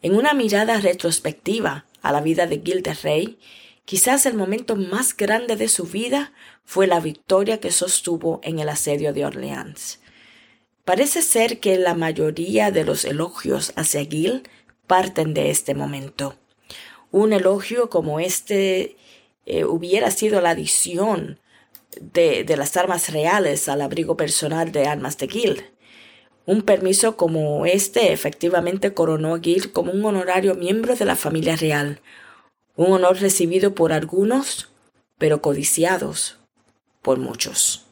En 0.02 0.14
una 0.14 0.35
mirada 0.35 0.78
retrospectiva 0.78 1.87
a 2.02 2.12
la 2.12 2.20
vida 2.20 2.47
de 2.47 2.61
Gil 2.61 2.82
de 2.82 2.94
Rey, 2.94 3.38
quizás 3.87 4.26
el 4.26 4.35
momento 4.35 4.76
más 4.76 5.16
grande 5.16 5.56
de 5.56 5.68
su 5.68 5.85
vida 5.85 6.32
fue 6.64 6.87
la 6.87 7.00
victoria 7.00 7.61
que 7.61 7.70
sostuvo 7.70 8.40
en 8.42 8.59
el 8.59 8.68
asedio 8.68 9.12
de 9.14 9.25
Orleans. 9.25 10.00
Parece 10.85 11.23
ser 11.23 11.61
que 11.61 11.76
la 11.78 11.94
mayoría 11.94 12.70
de 12.70 12.85
los 12.85 13.04
elogios 13.04 13.73
hacia 13.76 14.04
Gil 14.04 14.42
parten 14.87 15.32
de 15.35 15.50
este 15.50 15.75
momento. 15.75 16.35
Un 17.11 17.32
elogio 17.32 17.88
como 17.90 18.20
este 18.20 18.97
eh, 19.47 19.64
hubiera 19.64 20.11
sido 20.11 20.40
la 20.40 20.50
adición 20.50 21.39
de, 22.00 22.44
las 22.56 22.76
armas 22.76 23.12
reales 23.12 23.68
al 23.68 23.82
abrigo 23.82 24.16
personal 24.16 24.73
de 24.73 24.87
armas 24.87 25.18
de 25.18 25.28
Gil. 25.28 25.64
Un 26.47 26.62
permiso 26.62 27.16
como 27.16 27.66
este 27.66 28.12
efectivamente 28.12 28.94
coronó 28.94 29.35
a 29.35 29.40
Gil 29.40 29.73
como 29.73 29.92
un 29.92 30.04
honorario 30.04 30.54
miembro 30.54 30.97
de 30.97 31.04
la 31.04 31.16
familia 31.16 31.56
real, 31.56 32.00
un 32.76 32.92
honor 32.92 33.20
recibido 33.20 33.75
por 33.75 33.92
algunos, 33.92 34.70
pero 35.18 35.42
codiciados 35.42 36.38
por 37.02 37.18
muchos. 37.18 37.87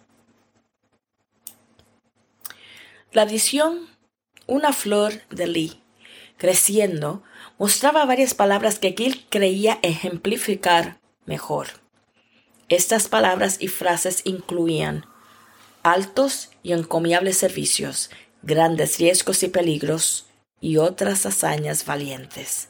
La 3.13 3.23
edición 3.23 3.89
Una 4.47 4.73
flor 4.73 5.13
de 5.31 5.47
Lee, 5.47 5.83
creciendo, 6.39 7.23
mostraba 7.59 8.07
varias 8.07 8.33
palabras 8.33 8.79
que 8.79 8.95
Gil 8.97 9.27
creía 9.29 9.79
ejemplificar 9.83 10.99
mejor. 11.27 11.88
Estas 12.69 13.09
palabras 13.09 13.57
y 13.61 13.69
frases 13.69 14.21
incluían 14.25 15.07
altos 15.83 16.51
y 16.63 16.73
encomiables 16.73 17.39
servicios, 17.39 18.11
grandes 18.43 18.99
riesgos 18.99 19.43
y 19.43 19.49
peligros, 19.49 20.27
y 20.61 20.77
otras 20.77 21.25
hazañas 21.25 21.87
valientes. 21.87 22.69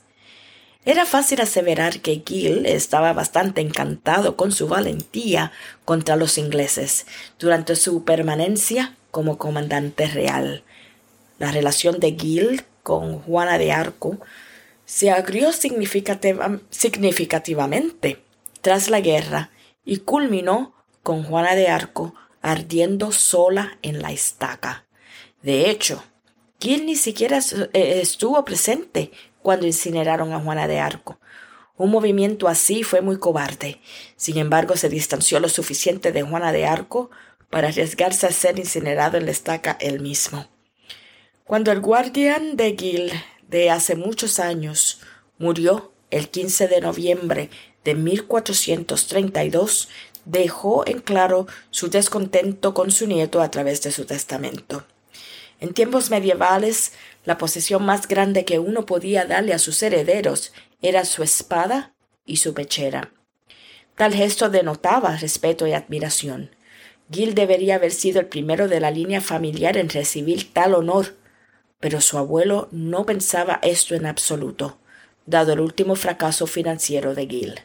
Era 0.85 1.05
fácil 1.05 1.41
aseverar 1.41 1.99
que 2.01 2.23
Gil 2.25 2.65
estaba 2.67 3.13
bastante 3.13 3.61
encantado 3.61 4.37
con 4.37 4.53
su 4.53 4.69
valentía 4.69 5.51
contra 5.85 6.15
los 6.17 6.39
ingleses 6.39 7.07
durante 7.39 7.75
su 7.77 8.05
permanencia 8.05 8.97
como 9.11 9.37
comandante 9.37 10.07
real. 10.07 10.63
La 11.39 11.51
relación 11.51 11.99
de 11.99 12.13
Gil 12.13 12.63
con 12.83 13.19
Juana 13.19 13.59
de 13.59 13.73
Arco 13.73 14.19
se 14.87 15.11
agrió 15.11 15.53
significativamente 15.53 18.23
tras 18.63 18.89
la 18.89 19.01
guerra 19.01 19.51
y 19.89 20.01
culminó 20.01 20.75
con 21.03 21.25
Juana 21.25 21.55
de 21.55 21.69
Arco 21.69 22.15
ardiendo 22.43 23.11
sola 23.11 23.79
en 23.81 24.03
la 24.03 24.13
estaca. 24.13 24.85
De 25.41 25.71
hecho, 25.71 26.05
Gil 26.61 26.85
ni 26.85 26.95
siquiera 26.95 27.39
eh, 27.73 28.01
estuvo 28.03 28.45
presente 28.45 29.11
cuando 29.41 29.65
incineraron 29.65 30.35
a 30.35 30.41
Juana 30.41 30.69
de 30.69 30.79
Arco. 30.79 31.19
Un 31.79 31.91
movimiento 31.91 32.49
así 32.49 32.83
fue 32.83 33.01
muy 33.01 33.19
cobarde. 33.19 33.81
Sin 34.17 34.37
embargo, 34.37 34.77
se 34.77 34.91
distanció 34.91 35.41
lo 35.41 35.49
suficiente 35.49 36.13
de 36.13 36.21
Juana 36.21 36.53
de 36.53 36.67
Arco 36.67 37.11
para 37.49 37.69
arriesgarse 37.69 38.27
a 38.27 38.31
ser 38.31 38.59
incinerado 38.59 39.17
en 39.17 39.25
la 39.25 39.31
estaca 39.31 39.79
él 39.81 40.01
mismo. 40.01 40.49
Cuando 41.45 41.73
el 41.73 41.81
guardián 41.81 42.57
de 42.57 42.77
Gil 42.77 43.11
de 43.49 43.71
hace 43.71 43.97
muchos 43.97 44.39
años 44.39 45.01
murió 45.39 45.95
el 46.11 46.29
15 46.29 46.69
de 46.69 46.83
noviembre 46.83 47.49
de 47.89 47.95
1432, 47.95 49.89
dejó 50.27 50.87
en 50.87 51.01
claro 51.01 51.47
su 51.71 51.89
descontento 51.89 52.75
con 52.75 52.91
su 52.91 53.07
nieto 53.07 53.41
a 53.41 53.51
través 53.51 53.81
de 53.81 53.93
su 53.93 54.05
testamento. 54.05 54.85
En 55.59 55.73
tiempos 55.73 56.11
medievales, 56.11 56.93
la 57.25 57.39
posesión 57.39 57.87
más 57.87 58.07
grande 58.07 58.45
que 58.45 58.59
uno 58.59 58.85
podía 58.85 59.25
darle 59.25 59.55
a 59.55 59.59
sus 59.59 59.83
herederos 59.83 60.53
era 60.83 61.07
su 61.07 61.23
espada 61.23 61.95
y 62.27 62.37
su 62.37 62.53
pechera. 62.53 63.15
Tal 63.97 64.13
gesto 64.13 64.51
denotaba 64.51 65.17
respeto 65.17 65.67
y 65.67 65.73
admiración. 65.73 66.51
Gil 67.11 67.35
debería 67.35 67.77
haber 67.77 67.93
sido 67.93 68.21
el 68.21 68.27
primero 68.27 68.69
de 68.69 68.81
la 68.81 68.91
línea 68.91 69.23
familiar 69.23 69.79
en 69.79 69.89
recibir 69.89 70.53
tal 70.53 70.75
honor, 70.75 71.17
pero 71.81 72.03
su 72.03 72.19
abuelo 72.19 72.69
no 72.71 73.07
pensaba 73.07 73.61
esto 73.63 73.95
en 73.95 74.05
absoluto, 74.05 74.77
dado 75.25 75.55
el 75.55 75.61
último 75.61 75.97
fracaso 75.97 76.47
financiero 76.47 77.15
de 77.15 77.27
Gil. 77.27 77.61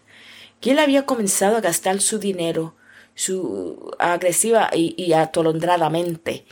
Gil 0.64 0.80
había 0.80 1.06
comenzado 1.06 1.58
a 1.58 1.62
gastar 1.62 2.02
su 2.02 2.18
dinero 2.18 2.76
su 3.16 3.92
agresiva 4.00 4.70
y, 4.74 4.96
y 4.98 5.14
atolondradamente, 5.14 6.46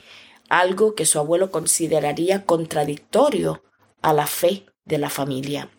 algo 0.49 0.95
que 0.95 1.05
su 1.05 1.19
abuelo 1.19 1.51
consideraría 1.51 2.45
contradictorio 2.45 3.63
a 4.01 4.13
la 4.13 4.27
fe 4.27 4.65
de 4.85 4.97
la 4.97 5.09
familia. 5.09 5.69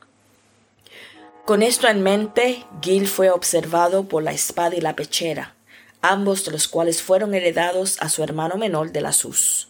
Con 1.45 1.62
esto 1.62 1.89
en 1.89 2.03
mente, 2.03 2.65
Gil 2.81 3.07
fue 3.07 3.31
observado 3.31 4.05
por 4.05 4.23
la 4.23 4.33
espada 4.33 4.77
y 4.77 4.81
la 4.81 4.97
pechera, 4.97 5.57
ambos 6.01 6.45
de 6.45 6.53
los 6.53 6.69
cuales 6.69 7.03
fueron 7.03 7.35
heredados 7.35 8.01
a 8.01 8.09
su 8.09 8.23
hermano 8.23 8.57
menor 8.57 8.93
de 8.93 9.01
la 9.01 9.12
SUS. 9.12 9.69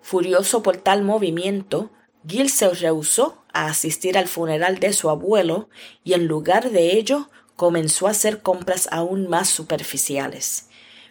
Furioso 0.00 0.62
por 0.62 0.76
tal 0.78 1.02
movimiento, 1.02 1.90
Gil 2.26 2.50
se 2.50 2.68
rehusó 2.68 3.42
a 3.52 3.66
asistir 3.66 4.16
al 4.16 4.28
funeral 4.28 4.78
de 4.78 4.92
su 4.92 5.10
abuelo 5.10 5.68
y 6.04 6.12
en 6.12 6.26
lugar 6.26 6.70
de 6.70 6.96
ello 6.96 7.28
comenzó 7.56 8.06
a 8.06 8.10
hacer 8.10 8.42
compras 8.42 8.88
aún 8.92 9.28
más 9.28 9.48
superficiales. 9.48 10.68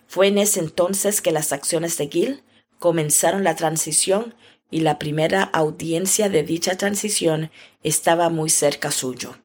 Fue 0.07 0.27
en 0.27 0.37
ese 0.37 0.59
entonces 0.59 1.21
que 1.21 1.31
las 1.31 1.51
acciones 1.51 1.97
de 1.97 2.07
Gil 2.07 2.43
comenzaron 2.79 3.43
la 3.43 3.55
transición 3.55 4.35
y 4.69 4.81
la 4.81 4.99
primera 4.99 5.43
audiencia 5.43 6.29
de 6.29 6.43
dicha 6.43 6.77
transición 6.77 7.51
estaba 7.83 8.29
muy 8.29 8.49
cerca 8.49 8.91
suyo, 8.91 9.37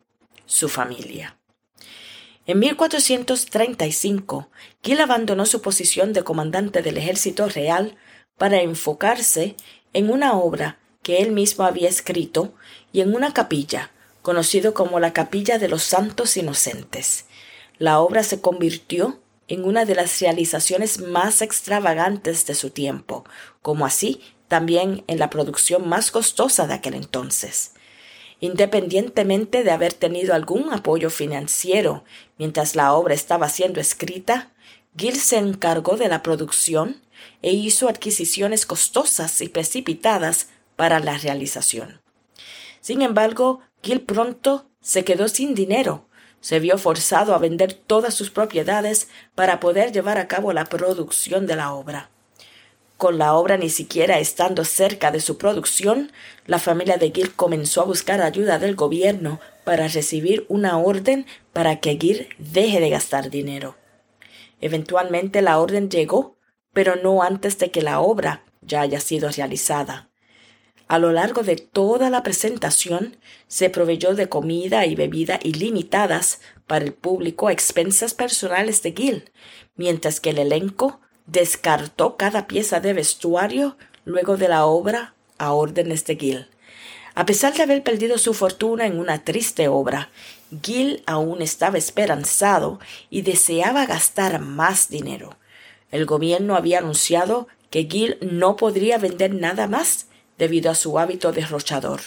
su 0.47 0.69
familia. 0.69 1.37
En 2.47 2.61
1435, 2.61 4.51
Gil 4.85 5.01
abandonó 5.01 5.47
su 5.47 5.61
posición 5.63 6.13
de 6.13 6.23
comandante 6.23 6.81
del 6.81 6.97
ejército 6.97 7.49
real 7.49 7.97
para 8.39 8.61
enfocarse 8.61 9.57
en 9.93 10.11
una 10.11 10.35
obra 10.35 10.79
que 11.07 11.19
él 11.19 11.31
mismo 11.31 11.65
había 11.65 11.89
escrito 11.89 12.53
y 12.93 13.01
en 13.01 13.15
una 13.15 13.33
capilla, 13.33 13.93
conocido 14.23 14.75
como 14.75 14.99
la 14.99 15.13
Capilla 15.13 15.57
de 15.57 15.69
los 15.69 15.85
Santos 15.85 16.37
Inocentes. 16.37 17.27
La 17.79 18.01
obra 18.01 18.25
se 18.25 18.41
convirtió 18.41 19.21
en 19.47 19.63
una 19.63 19.85
de 19.85 19.95
las 19.95 20.19
realizaciones 20.19 21.01
más 21.01 21.43
extravagantes 21.43 22.45
de 22.47 22.57
su 22.57 22.71
tiempo, 22.71 23.25
como 23.63 23.87
así 23.87 24.21
también 24.49 25.05
en 25.07 25.21
la 25.21 25.31
producción 25.31 25.89
más 25.89 26.11
costosa 26.11 26.67
de 26.67 26.75
aquel 26.75 26.95
entonces. 26.95 27.71
Independientemente 28.41 29.63
de 29.63 29.71
haber 29.71 29.93
tenido 29.93 30.35
algún 30.35 30.73
apoyo 30.73 31.09
financiero 31.09 32.03
mientras 32.37 32.75
la 32.75 32.93
obra 32.95 33.15
estaba 33.15 33.49
siendo 33.49 33.79
escrita, 33.79 34.51
Gil 34.97 35.21
se 35.21 35.37
encargó 35.37 35.97
de 35.97 36.09
la 36.09 36.25
producción 36.25 37.01
e 37.43 37.53
hizo 37.53 37.89
adquisiciones 37.89 38.67
costosas 38.67 39.41
y 39.41 39.49
precipitadas 39.49 40.49
para 40.77 41.01
la 41.01 41.19
realización. 41.19 42.01
Sin 42.81 43.03
embargo, 43.03 43.61
Gil 43.83 44.03
pronto 44.03 44.71
se 44.81 45.05
quedó 45.05 45.29
sin 45.29 45.55
dinero. 45.55 46.07
Se 46.41 46.61
vio 46.61 46.79
forzado 46.79 47.35
a 47.35 47.39
vender 47.39 47.73
todas 47.73 48.15
sus 48.15 48.31
propiedades 48.31 49.09
para 49.35 49.59
poder 49.59 49.91
llevar 49.91 50.19
a 50.19 50.29
cabo 50.29 50.53
la 50.53 50.67
producción 50.67 51.47
de 51.47 51.57
la 51.57 51.73
obra. 51.73 52.11
Con 52.97 53.19
la 53.19 53.35
obra 53.35 53.59
ni 53.59 53.69
siquiera 53.69 54.19
estando 54.19 54.65
cerca 54.65 55.11
de 55.11 55.21
su 55.21 55.37
producción, 55.37 56.13
la 56.47 56.59
familia 56.59 56.97
de 56.97 57.11
Gil 57.11 57.35
comenzó 57.35 57.83
a 57.83 57.85
buscar 57.85 58.23
ayuda 58.23 58.59
del 58.59 58.75
gobierno 58.75 59.41
para 59.65 59.89
recibir 59.89 60.47
una 60.49 60.79
orden 60.79 61.27
para 61.53 61.81
que 61.81 61.99
Gil 61.99 62.29
deje 62.39 62.81
de 62.81 62.89
gastar 62.89 63.29
dinero. 63.29 63.77
Eventualmente 64.61 65.43
la 65.43 65.59
orden 65.59 65.91
llegó, 65.91 66.37
pero 66.73 66.97
no 66.97 67.23
antes 67.23 67.59
de 67.59 67.71
que 67.71 67.83
la 67.83 68.01
obra 68.01 68.45
ya 68.63 68.81
haya 68.81 69.01
sido 69.01 69.31
realizada. 69.31 70.09
A 70.89 70.99
lo 71.01 71.11
largo 71.11 71.43
de 71.43 71.57
toda 71.57 72.11
la 72.11 72.23
presentación 72.23 73.17
se 73.49 73.71
proveyó 73.71 74.15
de 74.15 74.29
comida 74.29 74.87
y 74.87 74.95
bebida 74.95 75.41
ilimitadas 75.43 76.41
para 76.67 76.85
el 76.85 76.93
público 76.93 77.49
a 77.49 77.53
expensas 77.53 78.15
personales 78.15 78.83
de 78.83 78.93
Gil, 78.93 79.31
mientras 79.75 80.21
que 80.21 80.31
el 80.31 80.39
elenco 80.39 81.01
descartó 81.27 82.17
cada 82.17 82.47
pieza 82.47 82.79
de 82.79 82.93
vestuario 82.93 83.77
luego 84.05 84.37
de 84.37 84.49
la 84.49 84.67
obra 84.67 85.15
a 85.39 85.53
órdenes 85.53 86.05
de 86.05 86.17
Gil. 86.17 86.47
A 87.17 87.27
pesar 87.27 87.55
de 87.55 87.65
haber 87.65 87.83
perdido 87.83 88.19
su 88.19 88.33
fortuna 88.33 88.87
en 88.87 89.01
una 89.01 89.25
triste 89.25 89.67
obra, 89.67 90.11
Gil 90.63 91.03
aún 91.07 91.43
estaba 91.43 91.79
esperanzado 91.79 92.79
y 93.11 93.23
deseaba 93.23 93.87
gastar 93.87 94.39
más 94.39 94.89
dinero. 94.89 95.37
El 95.91 96.07
gobierno 96.07 96.55
había 96.55 96.79
anunciado 96.79 97.49
que 97.71 97.89
Gil 97.91 98.19
no 98.21 98.55
podría 98.55 98.99
vender 98.99 99.35
nada 99.35 99.67
más 99.67 100.06
debido 100.39 100.71
a 100.71 100.75
su 100.75 100.99
hábito 100.99 101.33
derrochador. 101.33 102.01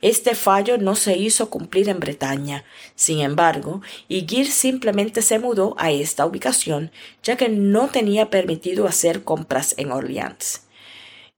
Este 0.00 0.36
fallo 0.36 0.78
no 0.78 0.94
se 0.94 1.16
hizo 1.16 1.50
cumplir 1.50 1.88
en 1.88 1.98
Bretaña. 1.98 2.64
Sin 2.94 3.20
embargo, 3.20 3.82
Gil 4.08 4.48
simplemente 4.48 5.22
se 5.22 5.40
mudó 5.40 5.74
a 5.76 5.90
esta 5.90 6.24
ubicación, 6.24 6.92
ya 7.22 7.36
que 7.36 7.48
no 7.48 7.88
tenía 7.88 8.30
permitido 8.30 8.86
hacer 8.86 9.24
compras 9.24 9.74
en 9.76 9.90
Orleans. 9.90 10.62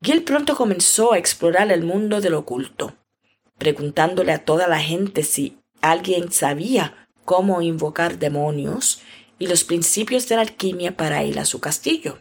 Gil 0.03 0.25
pronto 0.25 0.57
comenzó 0.57 1.15
a 1.15 1.19
explorar 1.19 1.73
el 1.73 1.85
mundo 1.85 2.21
del 2.21 2.35
oculto, 2.35 2.95
preguntándole 3.57 4.33
a 4.33 4.45
toda 4.45 4.69
la 4.69 4.79
gente 4.79 5.23
si 5.23 5.59
alguien 5.81 6.31
sabía 6.31 7.09
cómo 7.25 7.63
invocar 7.63 8.19
demonios 8.19 9.01
y 9.39 9.47
los 9.47 9.65
principios 9.65 10.29
de 10.29 10.37
la 10.37 10.43
alquimia 10.43 10.97
para 10.97 11.25
ir 11.25 11.39
a 11.39 11.47
su 11.47 11.61
castillo. 11.61 12.19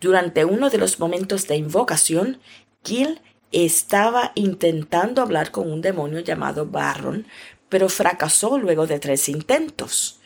Durante 0.00 0.44
uno 0.44 0.70
de 0.70 0.78
los 0.78 0.98
momentos 0.98 1.46
de 1.46 1.56
invocación, 1.56 2.40
Gil 2.84 3.20
estaba 3.50 4.32
intentando 4.34 5.22
hablar 5.22 5.50
con 5.50 5.70
un 5.70 5.80
demonio 5.80 6.20
llamado 6.20 6.66
Barron, 6.66 7.26
pero 7.68 7.88
fracasó 7.88 8.58
luego 8.58 8.86
de 8.86 8.98
tres 8.98 9.28
intentos. 9.28 10.20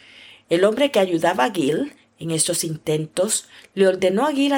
El 0.49 0.65
hombre 0.65 0.91
que 0.91 0.99
ayudaba 0.99 1.45
a 1.45 1.53
Gil 1.53 1.95
en 2.19 2.31
estos 2.31 2.65
intentos 2.65 3.49
le 3.75 3.87
ordenó 3.87 4.27
a 4.27 4.33
Gil 4.33 4.53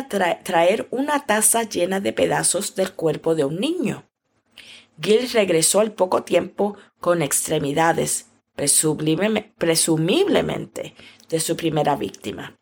traer 0.45 0.89
una 0.91 1.27
taza 1.27 1.65
llena 1.65 2.01
de 2.01 2.13
pedazos 2.13 2.75
del 2.75 2.93
cuerpo 2.93 3.35
de 3.35 3.45
un 3.45 3.61
niño. 3.61 4.07
Gil 5.01 5.31
regresó 5.31 5.81
al 5.81 5.93
poco 5.93 6.23
tiempo 6.23 6.77
con 7.01 7.23
extremidades, 7.23 8.27
presumiblemente 8.55 10.95
de 11.29 11.41
su 11.41 11.57
primera 11.57 11.97
víctima. 11.97 12.59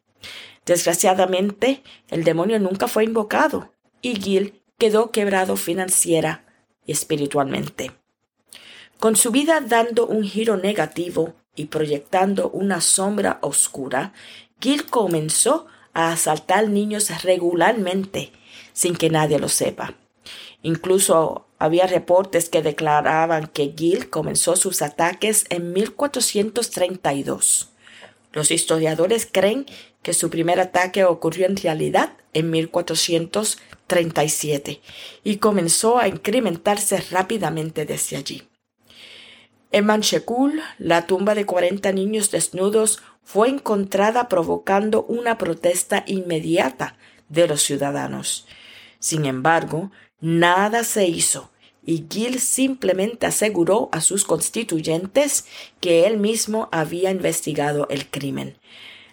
Desgraciadamente, 0.65 1.83
el 2.09 2.25
demonio 2.25 2.59
nunca 2.59 2.89
fue 2.89 3.05
invocado 3.05 3.73
y 4.03 4.21
Gil 4.21 4.63
quedó 4.79 5.11
quebrado 5.11 5.57
financiera 5.57 6.45
y 6.87 6.93
espiritualmente. 6.93 7.91
Con 8.99 9.17
su 9.17 9.31
vida 9.31 9.61
dando 9.61 10.07
un 10.07 10.23
giro 10.25 10.57
negativo 10.57 11.35
y 11.55 11.67
proyectando 11.67 12.49
una 12.51 12.81
sombra 12.81 13.39
oscura, 13.43 14.13
Gil 14.61 14.87
comenzó 14.87 15.67
a 15.93 16.13
asaltar 16.13 16.69
niños 16.69 17.23
regularmente 17.23 18.33
sin 18.73 18.95
que 18.97 19.11
nadie 19.11 19.39
lo 19.41 19.49
sepa. 19.49 19.95
Incluso 20.63 21.47
había 21.59 21.87
reportes 21.87 22.49
que 22.49 22.63
declaraban 22.63 23.49
que 23.49 23.75
Gil 23.77 24.09
comenzó 24.11 24.55
sus 24.57 24.83
ataques 24.83 25.45
en 25.49 25.73
1432. 25.73 27.71
Los 28.33 28.51
historiadores 28.51 29.29
creen 29.31 29.67
que 30.03 30.15
su 30.15 30.31
primer 30.31 30.59
ataque 30.61 31.05
ocurrió 31.05 31.47
en 31.47 31.57
realidad 31.57 32.15
en 32.35 32.51
1437 32.51 34.81
y 35.25 35.39
comenzó 35.39 35.99
a 35.99 36.07
incrementarse 36.09 37.01
rápidamente 37.11 37.87
desde 37.87 38.17
allí. 38.17 38.47
En 39.71 39.87
Manchekul, 39.87 40.63
la 40.79 41.07
tumba 41.07 41.35
de 41.35 41.45
cuarenta 41.45 41.93
niños 41.93 42.31
desnudos 42.31 43.03
fue 43.23 43.49
encontrada 43.49 44.29
provocando 44.29 45.05
una 45.05 45.37
protesta 45.37 46.05
inmediata 46.07 46.97
de 47.29 47.47
los 47.47 47.63
ciudadanos. 47.63 48.47
Sin 48.99 49.27
embargo, 49.27 49.91
nada 50.21 50.85
se 50.85 51.07
hizo 51.07 51.51
y 51.89 52.05
Gil 52.11 52.39
simplemente 52.39 53.25
aseguró 53.25 53.89
a 53.93 54.03
sus 54.03 54.27
constituyentes 54.27 55.47
que 55.81 56.07
él 56.07 56.19
mismo 56.19 56.69
había 56.71 57.11
investigado 57.11 57.87
el 57.89 58.07
crimen. 58.11 58.59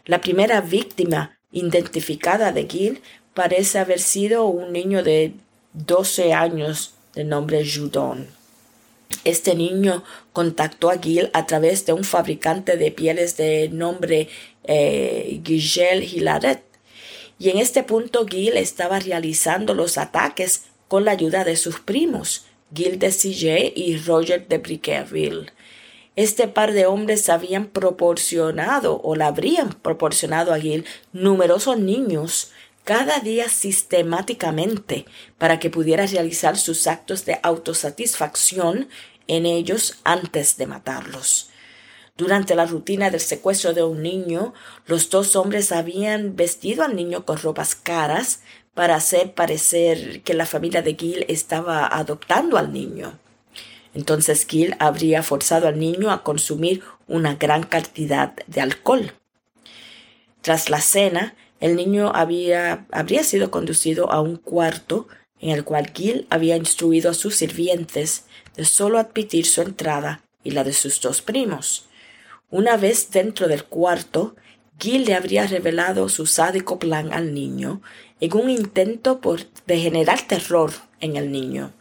La 0.04 0.20
primera 0.20 0.60
víctima 0.60 1.40
identificada 1.54 2.52
de 2.52 2.68
Gil 2.68 3.02
parece 3.34 3.80
haber 3.80 4.02
sido 4.02 4.48
un 4.48 4.74
niño 4.74 5.04
de 5.04 5.32
12 5.72 6.34
años 6.34 6.96
de 7.14 7.24
nombre 7.24 7.66
Judon. 7.66 8.28
Este 9.24 9.56
niño 9.56 10.04
contactó 10.34 10.90
a 10.90 10.98
Gil 10.98 11.30
a 11.32 11.46
través 11.46 11.86
de 11.86 11.94
un 11.94 12.04
fabricante 12.04 12.76
de 12.76 12.92
pieles 12.92 13.38
de 13.38 13.70
nombre 13.70 14.28
eh, 14.66 15.40
Gigel 15.46 16.04
Hilaret. 16.04 16.62
Y 17.40 17.52
en 17.52 17.58
este 17.58 17.84
punto 17.84 18.26
Gil 18.28 18.58
estaba 18.58 19.00
realizando 19.00 19.74
los 19.74 19.98
ataques 19.98 20.64
con 20.90 21.06
la 21.06 21.12
ayuda 21.12 21.46
de 21.46 21.56
sus 21.56 21.80
primos, 21.80 22.46
Gil 22.74 23.00
de 23.00 23.12
Sillé 23.12 23.74
y 23.76 23.98
Roger 23.98 24.48
de 24.48 24.58
Briqueville. 24.58 25.52
Este 26.16 26.48
par 26.48 26.72
de 26.72 26.86
hombres 26.86 27.30
habían 27.30 27.68
proporcionado 27.68 29.02
o 29.02 29.16
le 29.16 29.26
habrían 29.26 29.70
proporcionado 29.70 30.54
a 30.54 30.60
Gil 30.60 30.86
numerosos 31.14 31.78
niños 31.78 32.52
cada 32.84 33.20
día 33.20 33.50
sistemáticamente 33.50 35.06
para 35.38 35.60
que 35.60 35.70
pudiera 35.70 36.06
realizar 36.06 36.58
sus 36.58 36.88
actos 36.88 37.26
de 37.26 37.40
autosatisfacción 37.44 38.88
en 39.28 39.46
ellos 39.46 39.98
antes 40.04 40.58
de 40.58 40.68
matarlos. 40.68 41.50
Durante 42.18 42.56
la 42.56 42.66
rutina 42.66 43.10
del 43.10 43.20
secuestro 43.20 43.74
de 43.74 43.84
un 43.84 44.02
niño, 44.02 44.54
los 44.86 45.10
dos 45.10 45.36
hombres 45.36 45.74
habían 45.74 46.38
vestido 46.38 46.84
al 46.84 46.96
niño 46.96 47.26
con 47.26 47.38
ropas 47.38 47.76
caras 47.76 48.40
para 48.76 48.96
hacer 48.96 49.34
parecer 49.34 50.22
que 50.22 50.36
la 50.36 50.46
familia 50.46 50.84
de 50.84 50.96
Gil 50.96 51.26
estaba 51.28 51.88
adoptando 51.88 52.58
al 52.58 52.72
niño. 52.72 53.18
Entonces 53.96 54.46
Gil 54.46 54.76
habría 54.80 55.24
forzado 55.24 55.68
al 55.68 55.80
niño 55.80 56.12
a 56.12 56.22
consumir 56.22 56.84
una 57.08 57.36
gran 57.36 57.64
cantidad 57.64 58.36
de 58.46 58.62
alcohol. 58.62 59.14
Tras 60.42 60.70
la 60.70 60.82
cena, 60.82 61.36
el 61.62 61.78
niño 61.78 62.12
había, 62.14 62.86
habría 62.92 63.24
sido 63.24 63.50
conducido 63.50 64.12
a 64.12 64.20
un 64.22 64.36
cuarto 64.36 65.08
en 65.40 65.52
el 65.52 65.64
cual 65.64 65.92
Gil 65.94 66.28
había 66.30 66.58
instruido 66.58 67.10
a 67.10 67.14
sus 67.14 67.36
sirvientes 67.36 68.26
de 68.58 68.66
solo 68.66 69.00
admitir 69.00 69.46
su 69.46 69.62
entrada 69.62 70.22
y 70.44 70.52
la 70.52 70.66
de 70.66 70.74
sus 70.74 71.00
dos 71.00 71.22
primos. 71.22 71.88
Una 72.50 72.76
vez 72.76 73.10
dentro 73.12 73.48
del 73.48 73.64
cuarto, 73.64 74.36
Gil 74.78 75.06
le 75.06 75.16
habría 75.16 75.48
revelado 75.48 76.10
su 76.10 76.26
sádico 76.26 76.80
plan 76.80 77.14
al 77.14 77.34
niño 77.34 77.82
en 78.20 78.34
un 78.36 78.50
intento 78.50 79.22
por, 79.22 79.42
de 79.66 79.80
generar 79.80 80.22
terror 80.28 80.72
en 81.00 81.16
el 81.16 81.32
niño. 81.32 81.74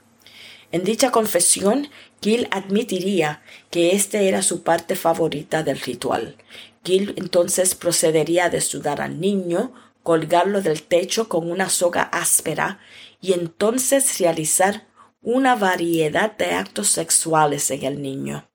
En 0.70 0.85
dicha 0.85 1.11
confesión, 1.11 1.88
Gil 2.20 2.48
admitiría 2.50 3.42
que 3.70 3.92
este 3.92 4.28
era 4.28 4.42
su 4.42 4.62
parte 4.62 4.96
favorita 4.96 5.62
del 5.62 5.80
ritual. 5.80 6.37
Gil 6.85 7.14
entonces 7.16 7.74
procedería 7.74 8.46
a 8.46 8.50
desnudar 8.50 9.00
al 9.00 9.20
niño, 9.20 9.72
colgarlo 10.02 10.62
del 10.62 10.83
techo 10.83 11.28
con 11.28 11.50
una 11.50 11.68
soga 11.68 12.02
áspera 12.02 12.78
y 13.20 13.33
entonces 13.33 14.18
realizar 14.18 14.87
una 15.22 15.54
variedad 15.54 16.37
de 16.37 16.52
actos 16.52 16.88
sexuales 16.88 17.70
en 17.70 17.85
el 17.85 18.02
niño. 18.02 18.50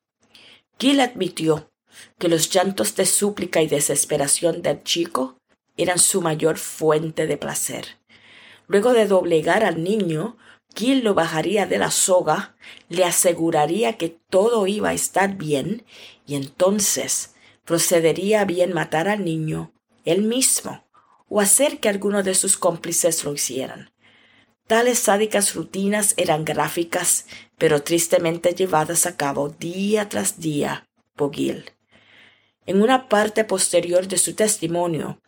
Gil 0.77 0.99
admitió 1.01 1.68
que 2.19 2.27
los 2.27 2.49
llantos 2.49 2.95
de 2.95 3.05
súplica 3.05 3.61
y 3.61 3.67
desesperación 3.67 4.61
del 4.61 4.83
chico 4.83 5.37
eran 5.77 5.97
su 5.97 6.21
mayor 6.21 6.57
fuente 6.57 7.25
de 7.25 7.37
placer. 7.37 7.97
Luego 8.67 8.93
de 8.93 9.07
doblegar 9.07 9.63
al 9.63 9.83
niño, 9.83 10.37
Gil 10.75 11.03
lo 11.03 11.15
bajaría 11.15 11.65
de 11.65 11.79
la 11.79 11.89
soga, 11.89 12.55
le 12.89 13.03
aseguraría 13.05 13.97
que 13.97 14.09
todo 14.29 14.67
iba 14.67 14.89
a 14.89 14.93
estar 14.93 15.37
bien, 15.37 15.83
y 16.27 16.35
entonces 16.35 17.33
procedería 17.65 18.41
a 18.41 18.45
bien 18.45 18.73
matar 18.73 19.07
al 19.07 19.25
niño 19.25 19.71
él 20.05 20.21
mismo, 20.21 20.85
o 21.27 21.39
hacer 21.41 21.79
que 21.79 21.89
alguno 21.89 22.21
de 22.21 22.35
sus 22.35 22.57
cómplices 22.57 23.23
lo 23.23 23.33
hicieran. 23.33 23.91
Tales 24.67 24.99
sádicas 24.99 25.55
rutinas 25.55 26.13
eran 26.17 26.45
gráficas, 26.45 27.25
pero 27.57 27.81
tristemente 27.81 28.53
llevadas 28.53 29.05
a 29.05 29.17
cabo 29.17 29.49
día 29.49 30.09
tras 30.09 30.39
día 30.39 30.87
por 31.15 31.33
Gil. 31.33 31.71
En 32.69 32.83
una 32.83 33.09
parte 33.09 33.45
posterior 33.45 34.07
de 34.07 34.19
su 34.19 34.35
testimonio, 34.35 35.19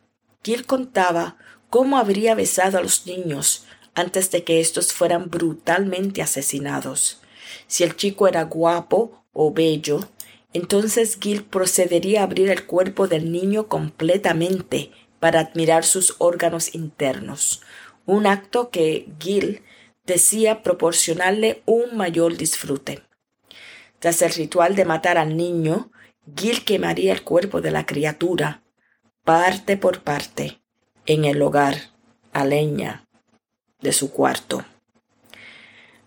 Gil 0.44 0.68
contaba 0.68 1.38
cómo 1.72 1.98
habría 1.98 2.36
besado 2.36 2.78
a 2.78 2.84
los 2.84 3.08
niños 3.08 3.66
antes 3.96 4.30
de 4.30 4.44
que 4.44 4.60
éstos 4.60 4.94
fueran 4.94 5.32
brutalmente 5.32 6.22
asesinados. 6.22 7.20
Si 7.66 7.84
el 7.84 7.96
chico 7.96 8.28
era 8.28 8.44
guapo 8.44 9.24
o 9.34 9.52
bello, 9.52 10.08
entonces 10.54 11.18
Gil 11.20 11.44
procedería 11.44 12.22
a 12.22 12.26
abrir 12.26 12.52
el 12.52 12.68
cuerpo 12.68 13.08
del 13.08 13.32
niño 13.32 13.68
completamente 13.68 14.92
para 15.20 15.40
admirar 15.40 15.84
sus 15.84 16.18
órganos 16.20 16.76
internos, 16.76 17.64
un 18.06 18.28
acto 18.28 18.70
que 18.70 19.08
Gil 19.20 19.64
decía 20.06 20.62
proporcionarle 20.62 21.64
un 21.66 21.98
mayor 21.98 22.38
disfrute. 22.38 23.02
Tras 23.98 24.22
el 24.22 24.32
ritual 24.32 24.76
de 24.76 24.86
matar 24.86 25.18
al 25.18 25.36
niño, 25.36 25.91
Gil 26.36 26.64
quemaría 26.64 27.14
el 27.14 27.24
cuerpo 27.24 27.62
de 27.62 27.72
la 27.72 27.86
criatura, 27.86 28.62
parte 29.24 29.76
por 29.76 30.02
parte, 30.04 30.62
en 31.06 31.26
el 31.26 31.42
hogar, 31.42 31.92
a 32.32 32.46
leña, 32.46 33.08
de 33.82 33.92
su 33.92 34.12
cuarto. 34.12 34.64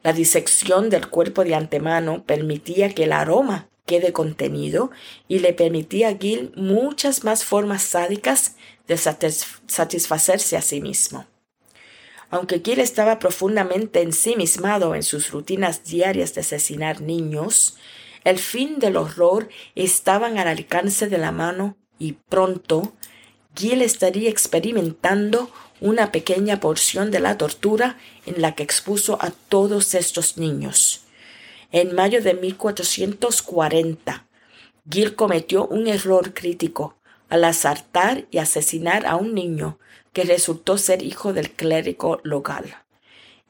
La 0.03 0.13
disección 0.13 0.91
del 0.91 1.09
cuerpo 1.09 1.45
de 1.45 1.55
antemano 1.55 2.25
permitía 2.25 2.95
que 2.95 3.05
el 3.05 3.13
aroma 3.13 3.69
quede 3.87 4.13
contenido 4.13 4.91
y 5.29 5.41
le 5.41 5.53
permitía 5.53 6.09
a 6.09 6.17
Gil 6.17 6.53
muchas 6.57 7.25
más 7.25 7.45
formas 7.45 7.83
sádicas 7.83 8.57
de 8.87 8.97
satisfacerse 8.97 10.57
a 10.57 10.63
sí 10.63 10.81
mismo. 10.81 11.27
Aunque 12.31 12.61
Gil 12.61 12.81
estaba 12.81 13.19
profundamente 13.19 14.01
ensimismado 14.01 14.95
en 14.95 15.03
sus 15.03 15.31
rutinas 15.31 15.85
diarias 15.85 16.35
de 16.35 16.41
asesinar 16.41 17.01
niños, 17.01 17.77
el 18.25 18.39
fin 18.39 18.79
del 18.79 18.97
horror 18.97 19.49
estaba 19.75 20.27
al 20.27 20.39
alcance 20.39 21.09
de 21.09 21.19
la 21.19 21.31
mano 21.31 21.77
y 21.99 22.13
pronto 22.13 22.95
Gil 23.55 23.83
estaría 23.83 24.31
experimentando 24.31 25.51
una 25.81 26.11
pequeña 26.11 26.59
porción 26.59 27.11
de 27.11 27.21
la 27.21 27.39
tortura 27.39 27.99
en 28.27 28.43
la 28.43 28.55
que 28.55 28.63
expuso 28.63 29.19
a 29.21 29.31
todos 29.31 29.95
estos 29.95 30.39
niños. 30.39 31.03
En 31.71 31.95
mayo 31.95 32.23
de 32.23 32.35
1440, 32.35 34.27
Gil 34.91 35.15
cometió 35.15 35.67
un 35.67 35.87
error 35.87 36.35
crítico 36.35 36.97
al 37.29 37.45
asaltar 37.45 38.27
y 38.31 38.39
asesinar 38.39 39.07
a 39.07 39.17
un 39.17 39.35
niño 39.35 39.79
que 40.13 40.25
resultó 40.25 40.79
ser 40.79 41.03
hijo 41.03 41.33
del 41.33 41.51
clérigo 41.51 42.21
local. 42.23 42.84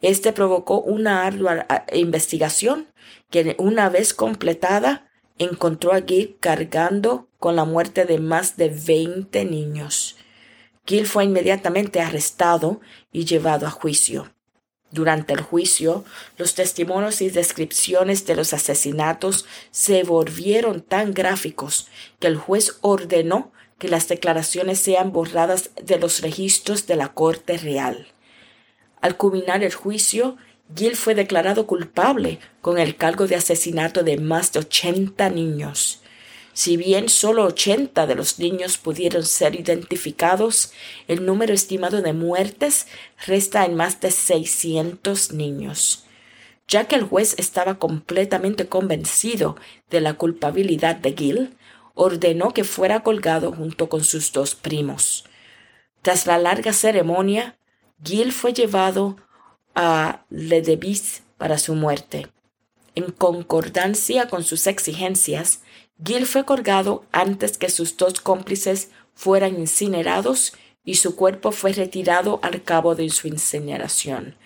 Este 0.04 0.34
provocó 0.34 0.82
una 0.82 1.24
ardua 1.24 1.66
investigación 1.94 2.88
que 3.30 3.56
una 3.58 3.88
vez 3.88 4.12
completada 4.12 5.10
encontró 5.38 5.94
a 5.94 6.02
Gil 6.02 6.36
cargando 6.40 7.26
con 7.38 7.56
la 7.56 7.64
muerte 7.64 8.04
de 8.04 8.18
más 8.18 8.58
de 8.58 8.68
veinte 8.68 9.46
niños. 9.46 10.16
Gil 10.84 11.06
fue 11.06 11.24
inmediatamente 11.24 12.02
arrestado 12.02 12.82
y 13.12 13.24
llevado 13.24 13.66
a 13.66 13.70
juicio. 13.70 14.30
Durante 14.90 15.32
el 15.32 15.40
juicio, 15.40 16.04
los 16.36 16.54
testimonios 16.54 17.22
y 17.22 17.30
descripciones 17.30 18.26
de 18.26 18.36
los 18.36 18.52
asesinatos 18.52 19.46
se 19.70 20.02
volvieron 20.02 20.82
tan 20.82 21.14
gráficos 21.14 21.88
que 22.18 22.26
el 22.26 22.36
juez 22.36 22.76
ordenó 22.82 23.52
que 23.78 23.88
las 23.88 24.06
declaraciones 24.06 24.80
sean 24.80 25.12
borradas 25.12 25.70
de 25.82 25.98
los 25.98 26.20
registros 26.20 26.86
de 26.86 26.96
la 26.96 27.14
Corte 27.14 27.56
Real. 27.56 28.13
Al 29.04 29.18
culminar 29.18 29.62
el 29.62 29.74
juicio, 29.74 30.38
Gil 30.74 30.96
fue 30.96 31.14
declarado 31.14 31.66
culpable 31.66 32.38
con 32.62 32.78
el 32.78 32.96
cargo 32.96 33.26
de 33.26 33.34
asesinato 33.34 34.02
de 34.02 34.16
más 34.16 34.50
de 34.54 34.60
ochenta 34.60 35.28
niños. 35.28 36.00
Si 36.54 36.78
bien 36.78 37.10
solo 37.10 37.44
ochenta 37.44 38.06
de 38.06 38.14
los 38.14 38.38
niños 38.38 38.78
pudieron 38.78 39.26
ser 39.26 39.60
identificados, 39.60 40.72
el 41.06 41.26
número 41.26 41.52
estimado 41.52 42.00
de 42.00 42.14
muertes 42.14 42.86
resta 43.26 43.66
en 43.66 43.74
más 43.74 44.00
de 44.00 44.10
seiscientos 44.10 45.32
niños. 45.32 46.06
Ya 46.66 46.84
que 46.84 46.94
el 46.94 47.02
juez 47.02 47.34
estaba 47.36 47.78
completamente 47.78 48.68
convencido 48.68 49.56
de 49.90 50.00
la 50.00 50.14
culpabilidad 50.14 50.96
de 50.96 51.12
Gil, 51.12 51.56
ordenó 51.92 52.54
que 52.54 52.64
fuera 52.64 53.02
colgado 53.02 53.52
junto 53.52 53.90
con 53.90 54.02
sus 54.02 54.32
dos 54.32 54.54
primos. 54.54 55.26
Tras 56.00 56.26
la 56.26 56.38
larga 56.38 56.72
ceremonia, 56.72 57.58
Gil 58.02 58.32
fue 58.32 58.52
llevado 58.52 59.16
a 59.74 60.24
Ledebis 60.30 61.22
para 61.38 61.58
su 61.58 61.74
muerte. 61.74 62.28
En 62.94 63.10
concordancia 63.10 64.28
con 64.28 64.44
sus 64.44 64.66
exigencias, 64.66 65.60
Gil 66.04 66.26
fue 66.26 66.44
colgado 66.44 67.04
antes 67.12 67.58
que 67.58 67.68
sus 67.68 67.96
dos 67.96 68.20
cómplices 68.20 68.90
fueran 69.14 69.58
incinerados 69.58 70.52
y 70.84 70.96
su 70.96 71.16
cuerpo 71.16 71.50
fue 71.52 71.72
retirado 71.72 72.40
al 72.42 72.62
cabo 72.62 72.94
de 72.94 73.08
su 73.10 73.28
incineración. 73.28 74.36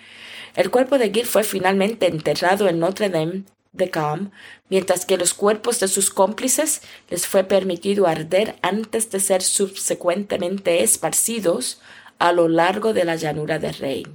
El 0.55 0.71
cuerpo 0.71 0.99
de 0.99 1.11
Gil 1.11 1.27
fue 1.27 1.45
finalmente 1.45 2.07
enterrado 2.07 2.69
en 2.69 2.79
Notre 2.79 3.09
Dame 3.09 3.45
de 3.73 3.91
Cam, 3.91 4.31
mientras 4.69 5.05
que 5.05 5.17
los 5.17 5.35
cuerpos 5.35 5.81
de 5.81 5.89
sus 5.89 6.11
cómplices 6.11 6.83
les 7.11 7.27
fue 7.27 7.45
permitido 7.45 8.07
arder 8.07 8.57
antes 8.63 9.11
de 9.11 9.21
ser 9.21 9.43
subsecuentemente 9.43 10.83
esparcidos 10.83 11.81
a 12.19 12.33
lo 12.33 12.49
largo 12.49 12.93
de 12.93 13.05
la 13.05 13.17
llanura 13.17 13.59
de 13.59 13.73
Rey. 13.73 14.07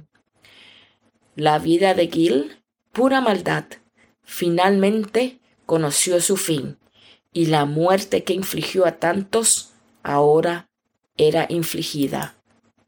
La 1.36 1.58
vida 1.58 1.94
de 1.94 2.08
Gil, 2.08 2.62
pura 2.92 3.20
maldad, 3.20 3.64
finalmente 4.22 5.40
conoció 5.66 6.20
su 6.20 6.36
fin 6.36 6.78
y 7.32 7.46
la 7.46 7.64
muerte 7.64 8.24
que 8.24 8.32
infligió 8.32 8.86
a 8.86 8.92
tantos 8.92 9.72
ahora 10.02 10.68
era 11.16 11.46
infligida 11.48 12.36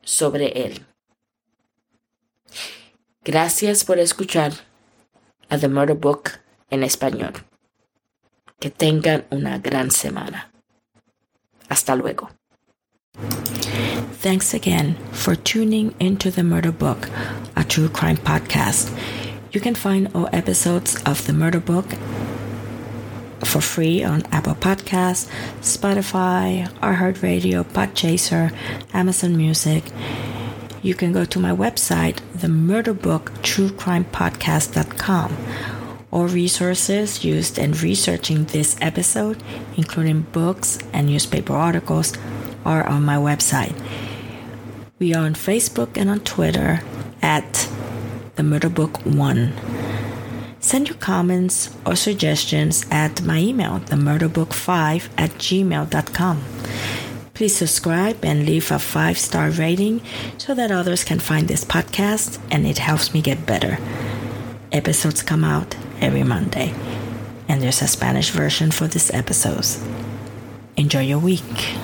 sobre 0.03 0.65
él. 0.65 0.87
Gracias 3.25 3.85
por 3.85 3.99
escuchar 3.99 4.53
a 5.49 5.59
The 5.59 5.69
Murder 5.69 5.97
Book 5.97 6.31
en 6.71 6.85
español. 6.85 7.33
Que 8.61 8.71
tengan 8.71 9.27
una 9.31 9.59
gran 9.59 9.91
semana. 9.91 10.53
Hasta 11.69 11.97
luego. 11.97 12.31
Thanks 14.27 14.51
again 14.53 14.99
for 15.13 15.37
tuning 15.37 15.95
into 16.01 16.33
The 16.33 16.43
Murder 16.43 16.73
Book, 16.73 17.09
a 17.55 17.63
true 17.63 17.89
crime 17.89 18.17
podcast. 18.17 18.91
You 19.53 19.61
can 19.61 19.77
find 19.77 20.09
all 20.17 20.29
episodes 20.33 21.01
of 21.05 21.25
The 21.29 21.33
Murder 21.33 21.61
Book 21.61 21.93
for 23.45 23.61
free 23.61 24.03
on 24.03 24.25
Apple 24.33 24.57
Podcasts, 24.57 25.31
Spotify, 25.61 26.69
iHeartRadio, 26.81 27.63
Podchaser, 27.67 28.53
Amazon 28.93 29.37
Music. 29.37 29.85
You 30.83 30.97
can 30.97 31.13
go 31.13 31.25
to 31.25 31.39
my 31.39 31.53
website, 31.53 32.19
themurderbooktruecrimepodcast.com. 32.37 35.37
All 36.11 36.27
resources 36.27 37.25
used 37.25 37.59
in 37.61 37.75
researching 37.75 38.47
this 38.47 38.77
episode, 38.81 39.41
including 39.77 40.23
books 40.23 40.81
and 40.93 41.07
newspaper 41.07 41.53
articles, 41.53 42.13
are 42.65 42.85
on 42.89 43.05
my 43.05 43.15
website. 43.15 43.77
We 44.99 45.13
are 45.13 45.27
on 45.27 45.35
Facebook 45.35 45.99
and 45.99 46.09
on 46.09 46.21
Twitter 46.21 46.81
at 47.21 47.69
the 48.37 48.43
Murder 48.43 48.71
Book 48.71 49.05
One. 49.05 49.53
Send 50.59 50.89
your 50.89 50.97
comments 50.97 51.77
or 51.85 51.97
suggestions 51.97 52.87
at 52.91 53.21
my 53.21 53.39
email, 53.39 53.81
themurderbook5 53.81 55.11
at 55.19 55.31
gmail.com. 55.33 56.43
Please 57.35 57.55
subscribe 57.55 58.25
and 58.25 58.47
leave 58.47 58.71
a 58.71 58.79
five 58.79 59.19
star 59.19 59.51
rating 59.51 60.01
so 60.39 60.55
that 60.55 60.71
others 60.71 61.05
can 61.05 61.19
find 61.19 61.47
this 61.47 61.63
podcast 61.63 62.41
and 62.51 62.67
it 62.67 62.79
helps 62.79 63.13
me 63.13 63.21
get 63.21 63.45
better. 63.45 63.77
Episodes 64.73 65.23
come 65.23 65.45
out 65.45 65.77
every 66.01 66.23
Monday, 66.23 66.73
and 67.49 67.61
there's 67.61 67.83
a 67.83 67.87
Spanish 67.87 68.31
version 68.31 68.71
for 68.71 68.87
these 68.87 69.11
episodes. 69.11 69.85
Enjoy 70.79 71.03
your 71.03 71.19
week. 71.19 71.77